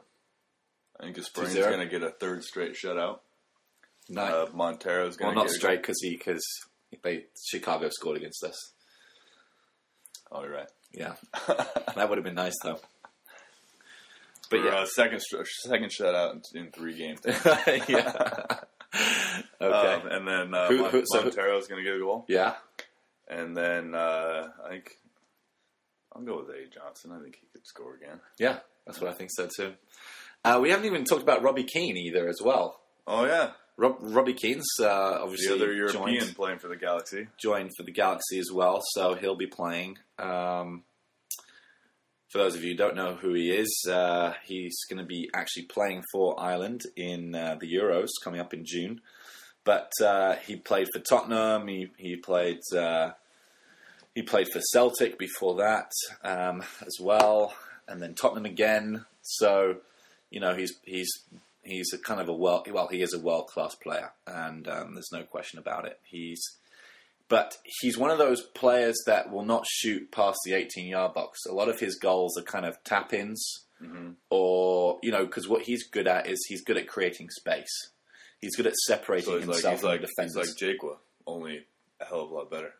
I 0.99 1.03
think 1.03 1.17
Gspurning's 1.17 1.55
2-0? 1.55 1.69
gonna 1.69 1.85
get 1.87 2.03
a 2.03 2.09
third 2.11 2.43
straight 2.43 2.73
shutout. 2.75 3.19
No, 4.09 4.21
Uh, 4.21 4.49
Montero's 4.53 5.15
gonna 5.17 5.35
not 5.35 5.47
get 5.47 5.55
straight 5.55 5.81
because 5.81 5.99
he 6.01 6.11
because 6.17 6.43
they 7.03 7.25
Chicago 7.49 7.89
scored 7.89 8.17
against 8.17 8.43
us. 8.43 8.57
Oh, 10.31 10.41
you're 10.43 10.51
right. 10.53 10.69
Yeah, 10.91 11.13
that 11.95 12.07
would 12.09 12.17
have 12.17 12.25
been 12.25 12.35
nice 12.35 12.55
though. 12.63 12.79
But 14.49 14.59
For, 14.59 14.65
yeah, 14.65 14.75
uh, 14.79 14.85
second 14.85 15.21
second 15.63 15.91
shutout 15.91 16.41
in, 16.53 16.65
in 16.65 16.71
three 16.71 16.97
games. 16.97 17.19
yeah. 17.25 18.11
okay. 19.61 19.93
Um, 19.93 20.07
and 20.07 20.27
then 20.27 20.53
uh, 20.53 20.67
Who- 20.67 20.85
who- 20.85 21.03
so 21.05 21.21
Montero's 21.21 21.67
gonna 21.67 21.83
get 21.83 21.95
a 21.95 21.99
goal. 21.99 22.25
yeah. 22.27 22.55
And 23.29 23.55
then 23.55 23.95
uh, 23.95 24.49
I 24.65 24.69
think 24.69 24.91
I'll 26.13 26.21
go 26.21 26.39
with 26.39 26.49
A. 26.49 26.67
Johnson. 26.67 27.13
I 27.13 27.21
think 27.23 27.37
he 27.39 27.47
could 27.53 27.65
score 27.65 27.95
again. 27.95 28.19
Yeah, 28.37 28.59
that's 28.85 28.99
what 28.99 29.09
I 29.09 29.13
think 29.13 29.29
so 29.33 29.47
too. 29.55 29.73
Uh, 30.43 30.59
we 30.61 30.71
haven't 30.71 30.85
even 30.85 31.05
talked 31.05 31.21
about 31.21 31.43
Robbie 31.43 31.65
Keane 31.65 31.97
either, 31.97 32.27
as 32.27 32.41
well. 32.43 32.79
Oh 33.05 33.25
yeah, 33.25 33.51
Rob, 33.77 33.97
Robbie 33.99 34.33
Keane's 34.33 34.67
uh, 34.79 34.83
the 34.83 35.19
obviously 35.21 35.55
other 35.55 35.73
European 35.73 36.19
joined, 36.19 36.35
playing 36.35 36.59
for 36.59 36.67
the 36.67 36.75
Galaxy. 36.75 37.27
joined 37.39 37.71
for 37.77 37.83
the 37.83 37.91
Galaxy 37.91 38.39
as 38.39 38.51
well, 38.51 38.81
so 38.93 39.15
he'll 39.15 39.35
be 39.35 39.47
playing. 39.47 39.97
Um, 40.17 40.83
for 42.29 42.37
those 42.37 42.55
of 42.55 42.63
you 42.63 42.71
who 42.71 42.77
don't 42.77 42.95
know 42.95 43.15
who 43.15 43.33
he 43.33 43.51
is, 43.51 43.85
uh, 43.89 44.33
he's 44.45 44.77
going 44.89 44.99
to 44.99 45.05
be 45.05 45.29
actually 45.33 45.63
playing 45.63 46.03
for 46.13 46.39
Ireland 46.39 46.83
in 46.95 47.35
uh, 47.35 47.57
the 47.59 47.67
Euros 47.71 48.07
coming 48.23 48.39
up 48.39 48.53
in 48.53 48.63
June. 48.65 49.01
But 49.65 49.91
uh, 50.01 50.35
he 50.35 50.55
played 50.55 50.87
for 50.93 51.01
Tottenham. 51.01 51.67
He 51.67 51.91
he 51.97 52.15
played 52.15 52.61
uh, 52.75 53.11
he 54.15 54.21
played 54.21 54.47
for 54.51 54.59
Celtic 54.59 55.19
before 55.19 55.55
that 55.57 55.91
um, 56.23 56.63
as 56.81 56.97
well, 56.99 57.53
and 57.91 58.01
then 58.01 58.15
Tottenham 58.15 58.45
again. 58.45 59.05
So 59.21 59.77
you 60.29 60.39
know 60.39 60.55
he's 60.55 60.73
he's 60.83 61.09
he's 61.63 61.93
a 61.93 61.97
kind 61.97 62.19
of 62.21 62.27
a 62.29 62.33
world 62.33 62.67
well 62.71 62.87
he 62.87 63.01
is 63.01 63.13
a 63.13 63.19
world 63.19 63.47
class 63.47 63.75
player, 63.75 64.11
and 64.25 64.67
um, 64.67 64.93
there's 64.95 65.11
no 65.11 65.23
question 65.23 65.59
about 65.59 65.85
it. 65.85 65.99
He's 66.03 66.41
but 67.27 67.57
he's 67.81 67.97
one 67.97 68.11
of 68.11 68.17
those 68.17 68.41
players 68.41 68.97
that 69.05 69.31
will 69.31 69.45
not 69.45 69.65
shoot 69.65 70.11
past 70.11 70.37
the 70.45 70.53
18 70.53 70.87
yard 70.87 71.13
box. 71.13 71.39
A 71.45 71.53
lot 71.53 71.69
of 71.69 71.79
his 71.79 71.95
goals 71.97 72.37
are 72.37 72.41
kind 72.43 72.65
of 72.65 72.83
tap 72.83 73.13
ins, 73.13 73.65
Mhm. 73.81 74.15
or 74.29 74.99
you 75.01 75.11
know, 75.11 75.25
because 75.25 75.47
what 75.47 75.63
he's 75.63 75.87
good 75.87 76.07
at 76.07 76.27
is 76.27 76.43
he's 76.49 76.63
good 76.63 76.77
at 76.77 76.87
creating 76.87 77.29
space. 77.29 77.91
He's 78.41 78.55
good 78.55 78.67
at 78.67 78.75
separating 78.75 79.25
So 79.25 79.37
he's 79.37 79.47
like 79.47 79.55
himself 79.55 79.73
he's 79.73 79.81
from 79.81 79.89
like 79.89 80.01
the 80.01 80.07
he's 80.07 80.15
defenders. 80.33 80.59
like 80.59 80.77
Jaqua, 80.77 80.97
only 81.27 81.65
a 81.99 82.05
hell 82.05 82.21
of 82.21 82.31
a 82.31 82.33
lot 82.33 82.49
better. 82.51 82.73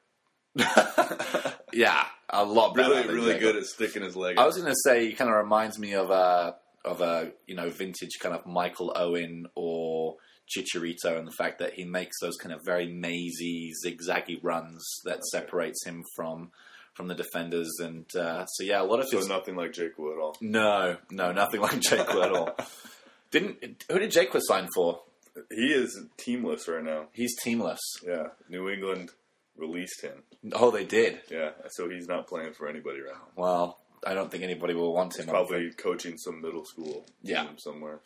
yeah, 1.73 2.05
a 2.29 2.43
lot 2.43 2.75
better. 2.75 2.89
Really, 2.89 3.13
really 3.13 3.39
good 3.39 3.55
at 3.55 3.65
sticking 3.65 4.03
his 4.03 4.15
leg. 4.15 4.37
I 4.37 4.45
was 4.45 4.57
going 4.57 4.67
to 4.67 4.79
say 4.83 5.07
he 5.07 5.13
kind 5.13 5.29
of 5.29 5.37
reminds 5.37 5.79
me 5.79 5.93
of 5.93 6.09
a 6.09 6.55
of 6.83 7.01
a 7.01 7.31
you 7.47 7.55
know 7.55 7.69
vintage 7.69 8.19
kind 8.19 8.35
of 8.35 8.45
Michael 8.45 8.93
Owen 8.95 9.47
or 9.55 10.17
Chicharito, 10.49 11.17
and 11.17 11.27
the 11.27 11.33
fact 11.37 11.59
that 11.59 11.73
he 11.73 11.85
makes 11.85 12.19
those 12.19 12.35
kind 12.37 12.53
of 12.53 12.61
very 12.65 12.87
mazy, 12.87 13.71
zigzaggy 13.85 14.39
runs 14.41 14.83
that 15.05 15.23
separates 15.25 15.85
him 15.85 16.03
from 16.15 16.51
from 16.93 17.07
the 17.07 17.15
defenders. 17.15 17.71
And 17.79 18.05
uh, 18.15 18.45
so 18.45 18.63
yeah, 18.63 18.81
a 18.81 18.83
lot 18.83 18.99
of 18.99 19.07
so 19.07 19.17
his 19.17 19.27
nothing 19.27 19.55
like 19.55 19.71
Jaqua 19.71 20.13
at 20.13 20.21
all. 20.21 20.35
no, 20.41 20.97
no, 21.09 21.31
nothing 21.31 21.61
like 21.61 21.79
Jake 21.79 21.99
at 21.99 22.31
all. 22.31 22.55
Didn't 23.31 23.85
who 23.89 23.99
did 23.99 24.11
Jake 24.11 24.29
sign 24.39 24.67
for? 24.75 25.01
He 25.49 25.67
is 25.67 25.97
teamless 26.17 26.67
right 26.67 26.83
now. 26.83 27.05
He's 27.13 27.33
teamless. 27.39 27.79
Yeah, 28.05 28.27
New 28.49 28.69
England 28.69 29.11
released 29.57 30.01
him. 30.01 30.23
Oh, 30.53 30.71
they 30.71 30.85
did. 30.85 31.19
Yeah, 31.29 31.51
so 31.69 31.89
he's 31.89 32.07
not 32.07 32.27
playing 32.27 32.53
for 32.53 32.67
anybody 32.67 32.99
right 33.01 33.13
now. 33.13 33.27
Well, 33.35 33.77
I 34.05 34.13
don't 34.13 34.31
think 34.31 34.43
anybody 34.43 34.73
will 34.73 34.93
want 34.93 35.17
him. 35.19 35.27
Probably 35.27 35.71
coaching 35.71 36.17
some 36.17 36.41
middle 36.41 36.65
school 36.65 37.05
Yeah. 37.21 37.43
team 37.43 37.57
somewhere. 37.59 37.99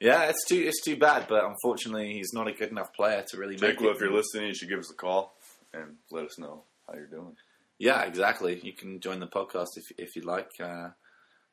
Yeah, 0.00 0.24
it's 0.24 0.44
too 0.46 0.56
it's 0.60 0.82
too 0.84 0.96
bad, 0.96 1.26
but 1.28 1.44
unfortunately, 1.44 2.12
he's 2.14 2.32
not 2.34 2.48
a 2.48 2.52
good 2.52 2.70
enough 2.70 2.92
player 2.94 3.24
to 3.28 3.36
really 3.38 3.56
make 3.56 3.78
Jaqua, 3.78 3.90
it. 3.90 3.96
if 3.96 4.00
you're 4.00 4.12
listening, 4.12 4.48
you 4.48 4.54
should 4.54 4.68
give 4.68 4.80
us 4.80 4.90
a 4.90 4.96
call 4.96 5.34
and 5.72 5.96
let 6.10 6.24
us 6.24 6.38
know 6.38 6.64
how 6.86 6.94
you're 6.94 7.06
doing. 7.06 7.36
Yeah, 7.78 8.02
exactly. 8.02 8.60
You 8.62 8.72
can 8.74 9.00
join 9.00 9.20
the 9.20 9.26
podcast 9.26 9.68
if 9.76 9.84
if 9.98 10.16
you'd 10.16 10.24
like. 10.24 10.50
Uh, 10.60 10.90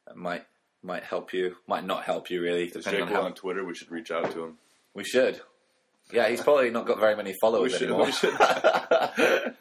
it 0.10 0.16
might 0.16 0.46
might 0.82 1.04
help 1.04 1.32
you, 1.34 1.56
might 1.68 1.86
not 1.86 2.04
help 2.04 2.30
you 2.30 2.42
really, 2.42 2.66
Is 2.66 2.72
depending 2.74 3.04
on 3.04 3.08
how 3.10 3.22
on 3.22 3.34
Twitter? 3.34 3.64
We 3.66 3.76
should 3.76 3.92
reach 3.92 4.12
out 4.12 4.32
to 4.32 4.44
him. 4.46 4.58
we 4.94 5.04
should. 5.04 5.40
Yeah, 6.12 6.28
he's 6.30 6.42
probably 6.42 6.70
not 6.72 6.86
got 6.88 7.00
very 7.00 7.16
many 7.16 7.34
followers 7.42 7.74
We 7.74 7.78
should- 7.80 7.88
anymore. 7.90 8.06
we 8.08 8.12
should. 8.12 8.34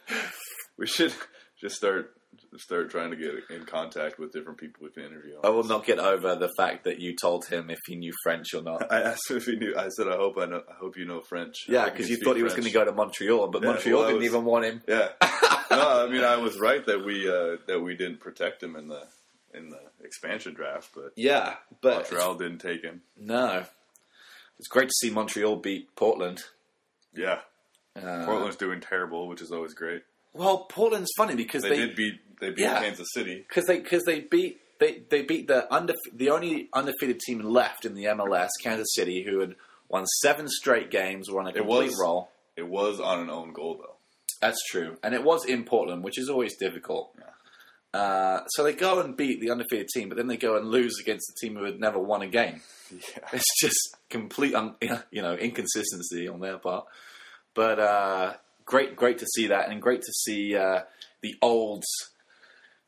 We 0.78 0.87
should 0.87 1.12
just 1.61 1.74
start 1.76 2.12
start 2.56 2.88
trying 2.90 3.11
to 3.11 3.16
get 3.16 3.34
in 3.50 3.64
contact 3.64 4.18
with 4.18 4.32
different 4.32 4.58
people 4.58 4.80
we 4.84 4.90
can 4.90 5.02
interview. 5.04 5.38
I 5.42 5.48
will 5.50 5.64
not 5.64 5.84
get 5.84 5.98
over 5.98 6.37
the 6.37 6.48
fact 6.56 6.84
that 6.84 7.00
you 7.00 7.14
told 7.20 7.46
him 7.46 7.68
if 7.68 7.78
he 7.87 7.96
knew 7.96 8.12
French 8.22 8.54
or 8.54 8.62
not. 8.62 8.90
I 8.92 9.02
asked 9.02 9.28
him 9.28 9.38
if 9.38 9.46
he 9.46 9.56
knew. 9.56 9.74
I 9.76 9.88
said, 9.88 10.06
"I 10.08 10.14
hope 10.16 10.38
I 10.38 10.46
know. 10.46 10.62
I 10.70 10.74
hope 10.74 10.96
you 10.96 11.04
know 11.04 11.20
French." 11.20 11.54
Yeah, 11.68 11.87
because 11.87 12.08
you 12.08 12.16
thought 12.18 12.37
he 12.37 12.44
was 12.44 12.52
going 12.54 12.64
to 12.64 12.70
go 12.70 12.84
to 12.84 12.92
Montreal, 12.92 13.48
but 13.48 13.62
Yeah, 13.62 13.70
Montreal 13.72 13.98
well, 13.98 14.08
didn't 14.08 14.18
was- 14.20 14.28
even 14.28 14.44
want 14.44 14.64
him. 14.66 14.82
Yeah. 14.87 15.08
no, 15.70 16.06
I 16.06 16.08
mean 16.08 16.22
I 16.22 16.37
was 16.37 16.58
right 16.61 16.84
that 16.87 17.04
we 17.04 17.28
uh, 17.28 17.56
that 17.66 17.80
we 17.80 17.96
didn't 17.96 18.20
protect 18.20 18.62
him 18.62 18.76
in 18.76 18.87
the 18.88 19.02
in 19.52 19.70
the 19.70 19.80
expansion 20.04 20.54
draft, 20.54 20.90
but 20.94 21.12
Yeah, 21.16 21.56
but 21.82 21.94
Montreal 22.11 22.37
didn't 22.37 22.58
take 22.58 22.82
him. 22.82 23.02
no, 23.16 23.64
it's 24.59 24.68
great 24.68 24.88
to 24.88 24.94
see 25.01 25.11
Montreal 25.11 25.57
beat 25.57 25.94
Portland. 25.97 26.42
Yeah, 27.14 27.40
Uh, 27.97 28.25
Portland's 28.27 28.57
doing 28.57 28.81
terrible, 28.81 29.29
which 29.29 29.40
is 29.42 29.51
always 29.51 29.75
great. 29.75 30.03
Well, 30.33 30.66
Portland's 30.71 31.11
funny 31.16 31.35
because 31.35 31.62
They, 31.62 31.71
they 31.71 31.77
did 31.79 31.97
beat 31.97 32.14
they 32.40 32.51
beat 32.51 32.62
Yeah. 32.62 32.81
Kansas 32.81 33.09
City. 33.12 33.44
because 33.49 33.66
they 33.66 33.81
because 33.81 34.05
they 34.05 34.21
beat 34.21 34.61
they 34.79 35.03
they 35.11 35.23
beat 35.23 35.49
the 35.49 35.73
under 35.75 35.94
the 36.14 36.31
only 36.31 36.68
undefeated 36.73 37.18
team 37.21 37.40
left 37.40 37.85
in 37.85 37.94
the 37.94 38.05
MLS, 38.05 38.51
Kansas 38.62 38.88
City, 38.94 39.25
who 39.25 39.40
had 39.40 39.57
won 39.88 40.07
seven 40.23 40.47
straight 40.49 40.90
games, 40.90 41.29
were 41.31 41.40
on 41.40 41.49
a 41.49 41.53
complete 41.53 41.87
was- 41.90 41.99
roll. 42.01 42.31
It 42.57 42.66
was 42.68 43.01
on 43.01 43.21
an 43.21 43.31
own 43.31 43.53
goal 43.53 43.79
though. 43.81 43.94
That's 44.40 44.62
true, 44.71 44.99
and 45.03 45.14
it 45.14 45.25
was 45.25 45.44
in 45.44 45.64
Portland, 45.64 46.05
which 46.05 46.18
is 46.18 46.29
always 46.29 46.57
difficult. 46.57 47.12
Uh, 47.94 48.40
so 48.48 48.62
they 48.64 48.74
go 48.74 49.01
and 49.01 49.16
beat 49.16 49.40
the 49.40 49.51
undefeated 49.51 49.88
team, 49.88 50.09
but 50.09 50.16
then 50.18 50.27
they 50.27 50.37
go 50.37 50.57
and 50.57 50.68
lose 50.68 50.98
against 51.01 51.27
the 51.29 51.46
team 51.46 51.57
who 51.57 51.64
had 51.64 51.81
never 51.81 51.98
won 51.98 52.22
a 52.22 52.27
game. 52.27 52.61
Yeah. 52.90 53.24
It's 53.33 53.61
just 53.61 53.96
complete, 54.11 54.55
un, 54.55 54.74
you 55.11 55.22
know, 55.22 55.35
inconsistency 55.35 56.29
on 56.29 56.40
their 56.40 56.59
part. 56.59 56.87
But 57.55 57.79
uh, 57.79 58.35
great, 58.66 58.94
great 58.94 59.18
to 59.18 59.27
see 59.35 59.48
that, 59.48 59.70
and 59.70 59.81
great 59.81 60.03
to 60.03 60.12
see 60.12 60.55
uh, 60.55 60.83
the 61.22 61.35
olds, 61.42 61.87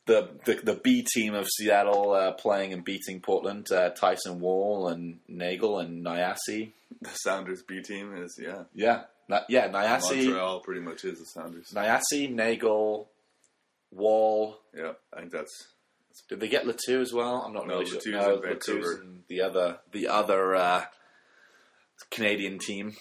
the, 0.07 0.29
the 0.45 0.61
the 0.63 0.75
B 0.75 1.05
team 1.15 1.35
of 1.35 1.49
Seattle 1.49 2.13
uh, 2.13 2.33
playing 2.33 2.73
and 2.73 2.85
beating 2.85 3.21
Portland. 3.21 3.73
Uh, 3.73 3.91
Tyson 3.91 4.41
Wahl 4.41 4.89
and 4.89 5.19
Neagle 5.29 5.79
and 5.81 6.05
Nyassi. 6.05 6.73
The 7.01 7.11
Sounders 7.25 7.63
B 7.63 7.81
team 7.83 8.15
is 8.17 8.39
yeah. 8.41 8.65
Yeah, 8.75 9.03
Na- 9.29 9.45
yeah, 9.49 9.69
Nyassi, 9.69 10.25
Montreal 10.25 10.61
pretty 10.61 10.81
much 10.83 11.05
is 11.05 11.19
the 11.19 11.25
Sounders. 11.25 11.69
Nyassi, 11.75 12.33
Neagle, 12.35 13.07
Wahl. 13.91 14.59
Yeah, 14.77 14.93
I 15.13 15.21
think 15.21 15.33
that's 15.33 15.53
Did 16.29 16.41
they 16.41 16.49
get 16.49 16.67
Le 16.67 16.75
Toux 16.75 17.01
as 17.01 17.13
well? 17.13 17.43
I'm 17.47 17.53
not 17.53 17.67
No, 17.67 17.79
really 17.81 17.87
sure. 17.87 17.99
Le 17.99 18.03
Toux's 18.03 18.13
No, 18.13 18.35
in 18.37 18.43
Vancouver. 18.43 18.79
Le 18.79 18.83
Toux's 18.85 19.01
in 19.01 19.23
the 19.29 19.41
other, 19.43 19.79
the 19.93 20.09
other, 20.09 20.55
uh, 20.55 20.85
Canadian 22.11 22.59
team. 22.59 22.97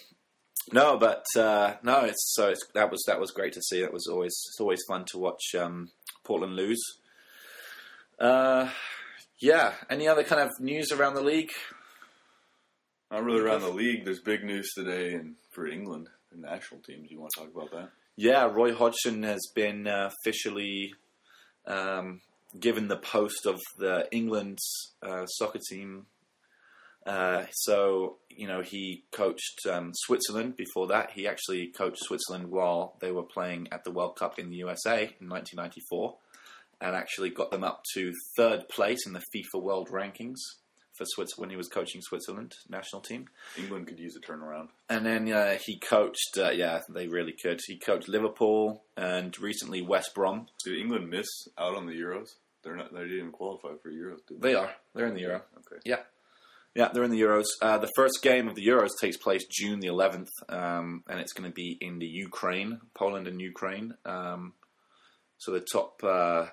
No, 0.72 0.98
but 0.98 1.24
uh, 1.36 1.74
no, 1.82 2.00
it's 2.04 2.32
so 2.34 2.48
it's, 2.50 2.64
that 2.74 2.90
was 2.90 3.02
that 3.06 3.18
was 3.18 3.30
great 3.30 3.54
to 3.54 3.62
see. 3.62 3.80
That 3.80 3.92
was 3.92 4.06
always 4.06 4.32
it's 4.32 4.60
always 4.60 4.80
fun 4.86 5.04
to 5.06 5.18
watch 5.18 5.54
um, 5.58 5.90
Portland 6.22 6.54
lose. 6.54 6.80
Uh, 8.18 8.68
yeah. 9.40 9.72
Any 9.88 10.06
other 10.06 10.22
kind 10.22 10.42
of 10.42 10.50
news 10.60 10.92
around 10.92 11.14
the 11.14 11.22
league? 11.22 11.50
Not 13.10 13.24
really 13.24 13.40
around 13.40 13.62
the 13.62 13.70
league. 13.70 14.04
There's 14.04 14.20
big 14.20 14.44
news 14.44 14.70
today, 14.74 15.14
and 15.14 15.34
for 15.50 15.66
England, 15.66 16.08
the 16.30 16.38
national 16.38 16.80
team. 16.82 17.02
Do 17.02 17.08
you 17.10 17.18
want 17.20 17.32
to 17.34 17.40
talk 17.40 17.54
about 17.54 17.70
that? 17.72 17.90
Yeah, 18.22 18.50
Roy 18.52 18.74
Hodgson 18.74 19.22
has 19.22 19.50
been 19.54 19.86
uh, 19.86 20.10
officially 20.12 20.92
um, 21.66 22.20
given 22.60 22.88
the 22.88 22.98
post 22.98 23.46
of 23.46 23.58
the 23.78 24.08
England's 24.12 24.92
uh, 25.02 25.24
soccer 25.24 25.58
team. 25.70 26.04
Uh, 27.06 27.46
so 27.50 28.18
you 28.28 28.46
know 28.46 28.60
he 28.60 29.04
coached 29.10 29.60
um, 29.70 29.92
Switzerland 29.94 30.54
before 30.54 30.88
that. 30.88 31.12
He 31.12 31.26
actually 31.26 31.68
coached 31.68 32.02
Switzerland 32.02 32.50
while 32.50 32.98
they 33.00 33.10
were 33.10 33.22
playing 33.22 33.68
at 33.72 33.84
the 33.84 33.90
World 33.90 34.16
Cup 34.16 34.38
in 34.38 34.50
the 34.50 34.56
USA 34.56 35.04
in 35.18 35.30
1994, 35.30 36.18
and 36.82 36.94
actually 36.94 37.30
got 37.30 37.50
them 37.50 37.64
up 37.64 37.84
to 37.94 38.12
third 38.36 38.68
place 38.68 39.06
in 39.06 39.14
the 39.14 39.24
FIFA 39.34 39.62
World 39.62 39.88
Rankings 39.88 40.36
for 41.00 41.06
Switzerland 41.06 41.40
when 41.40 41.50
he 41.50 41.56
was 41.56 41.68
coaching 41.68 42.02
Switzerland 42.02 42.54
national 42.68 43.00
team. 43.00 43.26
England 43.56 43.86
could 43.86 43.98
use 43.98 44.16
a 44.16 44.20
turnaround. 44.20 44.68
And 44.88 45.06
then 45.06 45.32
uh, 45.32 45.56
he 45.64 45.78
coached, 45.78 46.36
uh, 46.36 46.50
yeah, 46.50 46.80
they 46.90 47.08
really 47.08 47.32
could. 47.32 47.60
He 47.66 47.78
coached 47.78 48.08
Liverpool 48.08 48.84
and 48.96 49.36
recently 49.40 49.80
West 49.80 50.14
Brom. 50.14 50.46
Did 50.64 50.78
England 50.78 51.08
miss 51.08 51.28
out 51.58 51.74
on 51.74 51.86
the 51.86 51.94
Euros? 51.94 52.34
They're 52.62 52.76
not. 52.76 52.92
They 52.92 53.08
didn't 53.08 53.32
qualify 53.32 53.70
for 53.82 53.90
Euros. 53.90 54.18
They? 54.28 54.50
They 54.50 54.54
are. 54.54 54.70
They're 54.94 55.06
in 55.06 55.14
the 55.14 55.22
Euro. 55.22 55.42
Okay. 55.56 55.80
Yeah. 55.86 56.00
Yeah, 56.74 56.90
they're 56.92 57.04
in 57.04 57.10
the 57.10 57.20
Euros. 57.20 57.46
Uh, 57.60 57.78
the 57.78 57.90
first 57.96 58.22
game 58.22 58.46
of 58.46 58.54
the 58.54 58.64
Euros 58.64 58.90
takes 59.00 59.16
place 59.16 59.44
June 59.50 59.80
the 59.80 59.88
11th, 59.88 60.28
um, 60.48 61.02
and 61.08 61.18
it's 61.18 61.32
going 61.32 61.50
to 61.50 61.54
be 61.54 61.76
in 61.80 61.98
the 61.98 62.06
Ukraine, 62.06 62.80
Poland 62.94 63.26
and 63.26 63.40
Ukraine. 63.40 63.94
Um, 64.04 64.52
so 65.38 65.50
the 65.50 65.66
top 65.72 66.04
uh, 66.04 66.46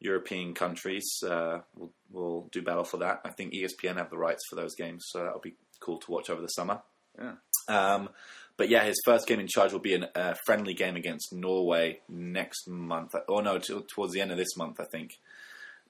European 0.00 0.54
countries 0.54 1.22
uh, 1.24 1.58
will, 1.76 1.92
will 2.10 2.48
do 2.52 2.62
battle 2.62 2.84
for 2.84 2.98
that. 2.98 3.20
I 3.24 3.30
think 3.30 3.52
ESPN 3.52 3.96
have 3.96 4.10
the 4.10 4.18
rights 4.18 4.42
for 4.48 4.56
those 4.56 4.74
games, 4.74 5.04
so 5.08 5.22
that'll 5.22 5.40
be 5.40 5.54
cool 5.80 5.98
to 5.98 6.10
watch 6.10 6.30
over 6.30 6.42
the 6.42 6.48
summer. 6.48 6.80
Yeah. 7.18 7.34
Um, 7.68 8.08
but 8.56 8.68
yeah, 8.68 8.84
his 8.84 9.00
first 9.04 9.26
game 9.26 9.40
in 9.40 9.46
charge 9.46 9.72
will 9.72 9.80
be 9.80 9.94
a 9.94 10.10
uh, 10.14 10.34
friendly 10.44 10.74
game 10.74 10.96
against 10.96 11.32
Norway 11.32 12.00
next 12.08 12.68
month. 12.68 13.14
Or 13.28 13.42
no, 13.42 13.58
t- 13.58 13.80
towards 13.94 14.12
the 14.12 14.20
end 14.20 14.32
of 14.32 14.36
this 14.36 14.56
month, 14.56 14.80
I 14.80 14.84
think. 14.84 15.18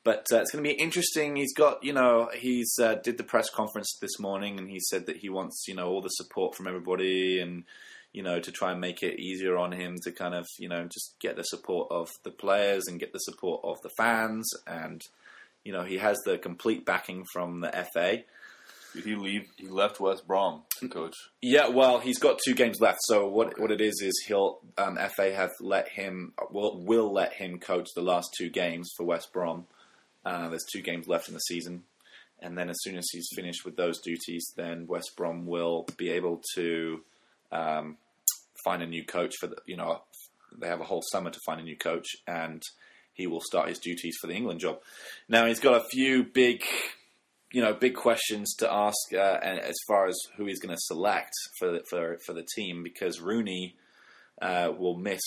But 0.02 0.26
uh, 0.32 0.40
it's 0.40 0.50
going 0.50 0.64
to 0.64 0.70
be 0.70 0.80
interesting. 0.80 1.36
He's 1.36 1.52
got, 1.52 1.84
you 1.84 1.92
know, 1.92 2.30
he's 2.34 2.72
uh, 2.80 2.94
did 2.94 3.18
the 3.18 3.24
press 3.24 3.50
conference 3.50 3.98
this 4.00 4.18
morning, 4.18 4.58
and 4.58 4.70
he 4.70 4.80
said 4.80 5.06
that 5.06 5.18
he 5.18 5.28
wants, 5.28 5.66
you 5.68 5.74
know, 5.74 5.88
all 5.88 6.00
the 6.00 6.08
support 6.08 6.54
from 6.54 6.66
everybody, 6.66 7.40
and 7.40 7.64
you 8.12 8.22
know, 8.22 8.40
to 8.40 8.50
try 8.50 8.72
and 8.72 8.80
make 8.80 9.02
it 9.02 9.20
easier 9.20 9.56
on 9.56 9.72
him 9.72 9.96
to 10.02 10.10
kind 10.12 10.34
of, 10.34 10.46
you 10.58 10.68
know, 10.68 10.84
just 10.84 11.14
get 11.20 11.36
the 11.36 11.44
support 11.44 11.88
of 11.90 12.08
the 12.24 12.30
players 12.30 12.84
and 12.88 12.98
get 12.98 13.12
the 13.12 13.18
support 13.20 13.60
of 13.64 13.76
the 13.82 13.90
fans, 13.96 14.48
and 14.66 15.02
you 15.64 15.72
know, 15.72 15.82
he 15.82 15.98
has 15.98 16.18
the 16.24 16.38
complete 16.38 16.84
backing 16.84 17.24
from 17.32 17.60
the 17.60 17.70
FA. 17.92 18.22
Did 18.94 19.04
he 19.04 19.14
leave? 19.14 19.48
He 19.56 19.68
left 19.68 20.00
West 20.00 20.26
Brom, 20.26 20.62
coach. 20.90 21.14
Yeah, 21.40 21.68
well, 21.68 22.00
he's 22.00 22.18
got 22.18 22.40
two 22.44 22.54
games 22.54 22.80
left. 22.80 22.98
So 23.02 23.28
what 23.28 23.58
what 23.60 23.70
it 23.70 23.80
is 23.80 24.00
is 24.02 24.24
he'll 24.26 24.58
um, 24.76 24.98
FA 25.14 25.32
have 25.32 25.50
let 25.60 25.88
him 25.88 26.32
will 26.50 26.82
will 26.84 27.12
let 27.12 27.34
him 27.34 27.58
coach 27.58 27.88
the 27.94 28.02
last 28.02 28.34
two 28.36 28.50
games 28.50 28.90
for 28.96 29.04
West 29.04 29.32
Brom. 29.32 29.66
Uh, 30.24 30.48
there's 30.48 30.66
two 30.72 30.82
games 30.82 31.06
left 31.06 31.28
in 31.28 31.34
the 31.34 31.40
season, 31.40 31.84
and 32.40 32.58
then 32.58 32.68
as 32.68 32.78
soon 32.80 32.98
as 32.98 33.06
he's 33.12 33.28
finished 33.34 33.64
with 33.64 33.76
those 33.76 34.00
duties, 34.00 34.52
then 34.56 34.86
West 34.88 35.16
Brom 35.16 35.46
will 35.46 35.86
be 35.96 36.10
able 36.10 36.42
to 36.56 37.02
um, 37.52 37.96
find 38.64 38.82
a 38.82 38.86
new 38.86 39.04
coach 39.04 39.34
for 39.40 39.46
the 39.46 39.56
you 39.66 39.76
know 39.76 40.02
they 40.58 40.66
have 40.66 40.80
a 40.80 40.84
whole 40.84 41.02
summer 41.10 41.30
to 41.30 41.40
find 41.46 41.60
a 41.60 41.64
new 41.64 41.76
coach, 41.76 42.08
and 42.26 42.62
he 43.12 43.26
will 43.26 43.40
start 43.40 43.68
his 43.68 43.78
duties 43.78 44.16
for 44.20 44.26
the 44.26 44.34
England 44.34 44.60
job. 44.60 44.78
Now 45.28 45.46
he's 45.46 45.60
got 45.60 45.80
a 45.80 45.88
few 45.88 46.24
big 46.24 46.62
you 47.52 47.60
know, 47.60 47.74
big 47.74 47.94
questions 47.94 48.54
to 48.58 48.72
ask 48.72 49.12
uh, 49.12 49.38
as 49.42 49.74
far 49.88 50.06
as 50.06 50.16
who 50.36 50.46
he's 50.46 50.60
going 50.60 50.74
to 50.74 50.80
select 50.80 51.32
for 51.58 51.72
the, 51.72 51.82
for 51.88 52.18
for 52.24 52.32
the 52.32 52.46
team 52.54 52.82
because 52.82 53.20
Rooney 53.20 53.74
uh, 54.40 54.72
will 54.76 54.96
miss 54.96 55.22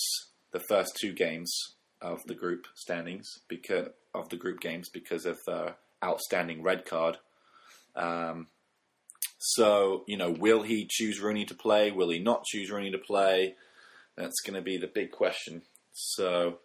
the 0.52 0.62
first 0.68 0.96
two 1.00 1.12
games 1.12 1.52
of 2.00 2.22
the 2.26 2.34
group 2.34 2.66
standings 2.74 3.28
because 3.48 3.88
of 4.14 4.28
the 4.28 4.36
group 4.36 4.60
games 4.60 4.88
because 4.88 5.26
of 5.26 5.38
the 5.46 5.74
outstanding 6.02 6.62
red 6.62 6.86
card. 6.86 7.18
Um, 7.96 8.48
so 9.38 10.04
you 10.06 10.16
know, 10.16 10.30
will 10.30 10.62
he 10.62 10.86
choose 10.88 11.20
Rooney 11.20 11.44
to 11.46 11.54
play? 11.54 11.90
Will 11.90 12.10
he 12.10 12.18
not 12.18 12.44
choose 12.44 12.70
Rooney 12.70 12.90
to 12.90 12.98
play? 12.98 13.54
That's 14.16 14.40
going 14.40 14.54
to 14.54 14.62
be 14.62 14.76
the 14.76 14.86
big 14.86 15.10
question. 15.10 15.62
So 15.92 16.58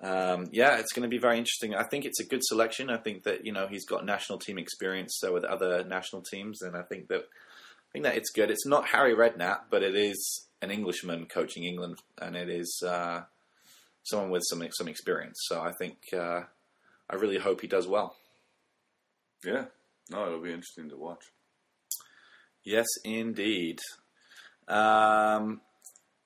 um, 0.00 0.48
yeah, 0.52 0.76
it's 0.76 0.92
going 0.92 1.04
to 1.04 1.14
be 1.14 1.18
very 1.18 1.38
interesting. 1.38 1.74
I 1.74 1.82
think 1.82 2.04
it's 2.04 2.20
a 2.20 2.24
good 2.24 2.44
selection. 2.44 2.90
I 2.90 2.98
think 2.98 3.22
that 3.24 3.46
you 3.46 3.52
know 3.52 3.66
he's 3.66 3.86
got 3.86 4.04
national 4.04 4.38
team 4.38 4.58
experience 4.58 5.16
so 5.18 5.32
with 5.32 5.44
other 5.44 5.84
national 5.84 6.22
teams, 6.22 6.62
and 6.62 6.76
I 6.76 6.82
think 6.82 7.08
that 7.08 7.20
I 7.20 7.88
think 7.92 8.04
that 8.04 8.16
it's 8.16 8.30
good. 8.30 8.50
It's 8.50 8.66
not 8.66 8.88
Harry 8.88 9.14
Redknapp, 9.14 9.62
but 9.70 9.82
it 9.82 9.94
is 9.94 10.48
an 10.60 10.70
Englishman 10.70 11.26
coaching 11.26 11.64
England, 11.64 11.96
and 12.20 12.36
it 12.36 12.50
is 12.50 12.82
uh, 12.86 13.22
someone 14.02 14.30
with 14.30 14.42
some 14.46 14.62
some 14.72 14.88
experience. 14.88 15.38
So 15.44 15.62
I 15.62 15.72
think 15.72 15.96
uh, 16.12 16.42
I 17.08 17.14
really 17.14 17.38
hope 17.38 17.62
he 17.62 17.66
does 17.66 17.86
well. 17.86 18.16
Yeah. 19.44 19.66
No, 20.10 20.26
it'll 20.26 20.42
be 20.42 20.52
interesting 20.52 20.90
to 20.90 20.96
watch. 20.96 21.24
Yes, 22.66 22.86
indeed. 23.04 23.78
Um, 24.68 25.60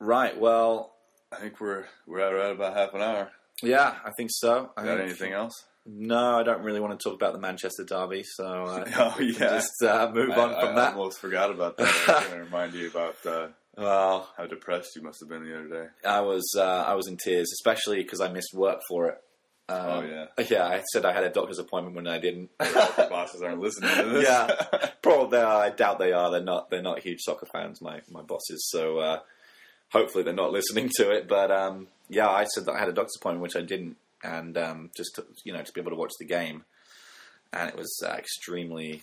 right. 0.01 0.39
Well, 0.39 0.93
I 1.33 1.37
think 1.37 1.61
we're 1.61 1.85
we're 2.07 2.21
at, 2.21 2.35
at 2.47 2.53
about 2.53 2.77
half 2.77 2.95
an 2.95 3.03
hour. 3.03 3.31
yeah, 3.63 3.95
I 4.05 4.11
think 4.17 4.31
so. 4.33 4.71
I 4.77 4.85
Got 4.85 4.97
think- 4.97 5.09
anything 5.11 5.33
else? 5.33 5.65
No, 5.87 6.39
I 6.39 6.43
don't 6.43 6.63
really 6.63 6.79
want 6.79 6.99
to 6.99 7.03
talk 7.03 7.15
about 7.17 7.33
the 7.33 7.39
Manchester 7.41 7.85
derby, 7.85 8.23
so 8.23 8.45
uh, 8.45 8.85
Oh, 8.97 9.17
we 9.19 9.33
yeah. 9.33 9.39
just 9.39 9.83
uh, 9.83 10.11
move 10.13 10.31
on 10.31 10.55
I, 10.55 10.61
from 10.61 10.73
I 10.73 10.75
that. 10.75 10.95
almost 10.95 11.19
forgot 11.21 11.51
about 11.51 11.79
that. 11.79 11.87
I 11.87 12.13
was 12.19 12.27
going 12.27 12.31
to 12.39 12.45
remind 12.45 12.75
you 12.75 12.89
about 12.91 13.17
uh, 13.27 13.49
Well, 13.79 14.29
how 14.37 14.47
depressed 14.47 14.95
you 14.95 15.03
must 15.03 15.21
have 15.21 15.31
been 15.31 15.43
the 15.43 15.59
other 15.59 15.69
day. 15.69 15.87
I 16.05 16.21
was 16.21 16.45
uh, 16.57 16.63
I 16.87 16.95
was 16.95 17.09
in 17.09 17.17
tears, 17.17 17.51
especially 17.55 17.97
because 18.03 18.21
I 18.21 18.31
missed 18.31 18.53
work 18.55 18.81
for 18.89 19.09
it. 19.09 19.19
Um, 19.71 19.87
Oh, 19.89 20.01
yeah. 20.03 20.45
yeah. 20.51 20.67
I 20.67 20.83
said 20.93 21.05
I 21.05 21.13
had 21.13 21.25
a 21.25 21.31
doctor's 21.31 21.59
appointment 21.59 21.97
when 21.97 22.07
I 22.07 22.19
didn't. 22.19 22.51
the 22.59 23.07
bosses 23.11 23.43
aren't 23.43 23.61
listening 23.61 23.95
to 23.97 24.03
this. 24.11 24.25
yeah, 24.25 24.91
probably 25.03 25.39
they 25.39 25.43
are. 25.43 25.63
I 25.65 25.71
doubt 25.71 25.99
they 25.99 26.13
are. 26.13 26.31
They're 26.31 26.41
not. 26.43 26.71
They're 26.71 26.83
not 26.83 27.01
huge 27.01 27.21
soccer 27.21 27.47
fans. 27.53 27.81
My 27.81 28.01
my 28.11 28.23
bosses. 28.23 28.69
So 28.71 28.99
uh, 28.99 29.21
hopefully 29.93 30.25
they're 30.25 30.33
not 30.35 30.53
listening 30.53 30.91
to 30.97 31.11
it. 31.11 31.29
But 31.29 31.51
um, 31.51 31.89
yeah, 32.09 32.29
I 32.29 32.45
said 32.45 32.67
that 32.67 32.73
I 32.75 32.79
had 32.79 32.89
a 32.89 32.93
doctor's 32.93 33.17
appointment, 33.21 33.43
which 33.43 33.57
I 33.57 33.63
didn't, 33.67 33.97
and 34.25 34.57
um, 34.59 34.91
just 34.97 35.15
to, 35.17 35.25
you 35.45 35.53
know 35.53 35.63
to 35.63 35.73
be 35.73 35.81
able 35.81 35.93
to 35.93 35.97
watch 35.97 36.13
the 36.19 36.27
game, 36.27 36.65
and 37.53 37.69
it 37.69 37.77
was 37.77 38.03
uh, 38.07 38.13
extremely 38.15 39.03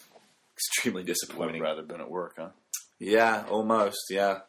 extremely 0.56 1.02
Would 1.02 1.08
disappointing. 1.08 1.62
rather 1.62 1.84
been 1.84 2.02
at 2.02 2.10
work, 2.10 2.34
huh? 2.38 2.50
Yeah, 3.00 3.46
almost. 3.50 4.00
Yeah. 4.10 4.40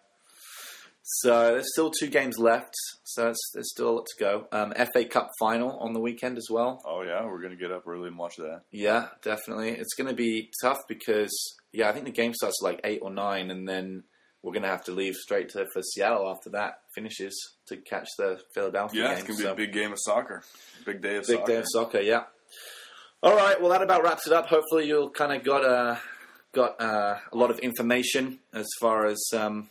So 1.10 1.52
there's 1.52 1.72
still 1.72 1.90
two 1.90 2.08
games 2.08 2.38
left. 2.38 2.74
So 3.04 3.30
it's, 3.30 3.50
there's 3.54 3.70
still 3.70 3.88
a 3.88 3.92
lot 3.92 4.06
to 4.06 4.20
go. 4.24 4.46
Um, 4.52 4.74
FA 4.92 5.06
Cup 5.06 5.30
final 5.40 5.78
on 5.78 5.94
the 5.94 6.00
weekend 6.00 6.36
as 6.36 6.48
well. 6.50 6.82
Oh 6.84 7.00
yeah, 7.02 7.24
we're 7.24 7.40
going 7.40 7.56
to 7.56 7.60
get 7.62 7.72
up 7.72 7.86
early 7.86 8.08
and 8.08 8.18
watch 8.18 8.36
that. 8.36 8.62
Yeah, 8.70 9.06
definitely. 9.22 9.70
It's 9.70 9.94
going 9.94 10.08
to 10.08 10.14
be 10.14 10.50
tough 10.62 10.78
because 10.86 11.30
yeah, 11.72 11.88
I 11.88 11.92
think 11.92 12.04
the 12.04 12.10
game 12.12 12.34
starts 12.34 12.58
at 12.62 12.64
like 12.64 12.80
eight 12.84 13.00
or 13.02 13.10
nine, 13.10 13.50
and 13.50 13.66
then 13.66 14.04
we're 14.42 14.52
going 14.52 14.62
to 14.64 14.68
have 14.68 14.84
to 14.84 14.92
leave 14.92 15.14
straight 15.14 15.48
to 15.50 15.66
for 15.72 15.80
Seattle 15.82 16.28
after 16.28 16.50
that 16.50 16.80
finishes 16.94 17.34
to 17.68 17.76
catch 17.78 18.08
the 18.18 18.38
Philadelphia 18.54 19.02
Yeah, 19.02 19.08
game. 19.08 19.18
it's 19.18 19.26
going 19.26 19.38
to 19.38 19.44
be 19.44 19.50
a 19.64 19.66
big 19.66 19.72
game 19.74 19.92
of 19.92 19.98
soccer. 20.00 20.42
Big 20.84 21.00
day 21.00 21.16
of 21.16 21.24
soccer. 21.24 21.36
Big 21.38 21.40
soccer. 21.40 21.52
day 21.52 21.58
of 21.58 21.64
soccer, 21.68 22.00
yeah. 22.00 22.22
All 23.22 23.34
right, 23.34 23.58
well 23.60 23.70
that 23.70 23.82
about 23.82 24.04
wraps 24.04 24.26
it 24.26 24.32
up. 24.34 24.46
Hopefully 24.46 24.86
you'll 24.86 25.10
kind 25.10 25.32
of 25.32 25.42
got 25.42 25.64
a 25.64 26.00
got 26.54 26.80
uh, 26.80 27.16
a 27.32 27.36
lot 27.36 27.50
of 27.50 27.58
information 27.60 28.38
as 28.52 28.66
far 28.80 29.06
as 29.06 29.18
um, 29.36 29.68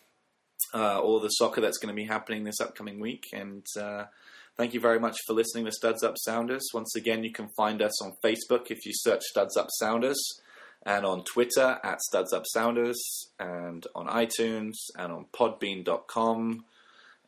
uh, 0.73 0.99
all 0.99 1.19
the 1.19 1.29
soccer 1.29 1.61
that's 1.61 1.77
going 1.77 1.93
to 1.93 1.99
be 1.99 2.07
happening 2.07 2.43
this 2.43 2.59
upcoming 2.59 2.99
week. 2.99 3.25
And 3.33 3.65
uh, 3.79 4.05
thank 4.57 4.73
you 4.73 4.79
very 4.79 4.99
much 4.99 5.17
for 5.25 5.33
listening 5.33 5.65
to 5.65 5.71
Studs 5.71 6.03
Up 6.03 6.15
Sounders. 6.17 6.63
Once 6.73 6.95
again, 6.95 7.23
you 7.23 7.31
can 7.31 7.49
find 7.55 7.81
us 7.81 8.01
on 8.03 8.13
Facebook 8.23 8.69
if 8.69 8.85
you 8.85 8.91
search 8.93 9.23
Studs 9.23 9.57
Up 9.57 9.67
Sounders, 9.79 10.19
and 10.85 11.05
on 11.05 11.23
Twitter 11.23 11.79
at 11.83 12.01
Studs 12.01 12.33
Up 12.33 12.43
Sounders, 12.45 12.99
and 13.39 13.85
on 13.95 14.07
iTunes, 14.07 14.73
and 14.97 15.11
on 15.11 15.25
Podbean.com. 15.33 16.65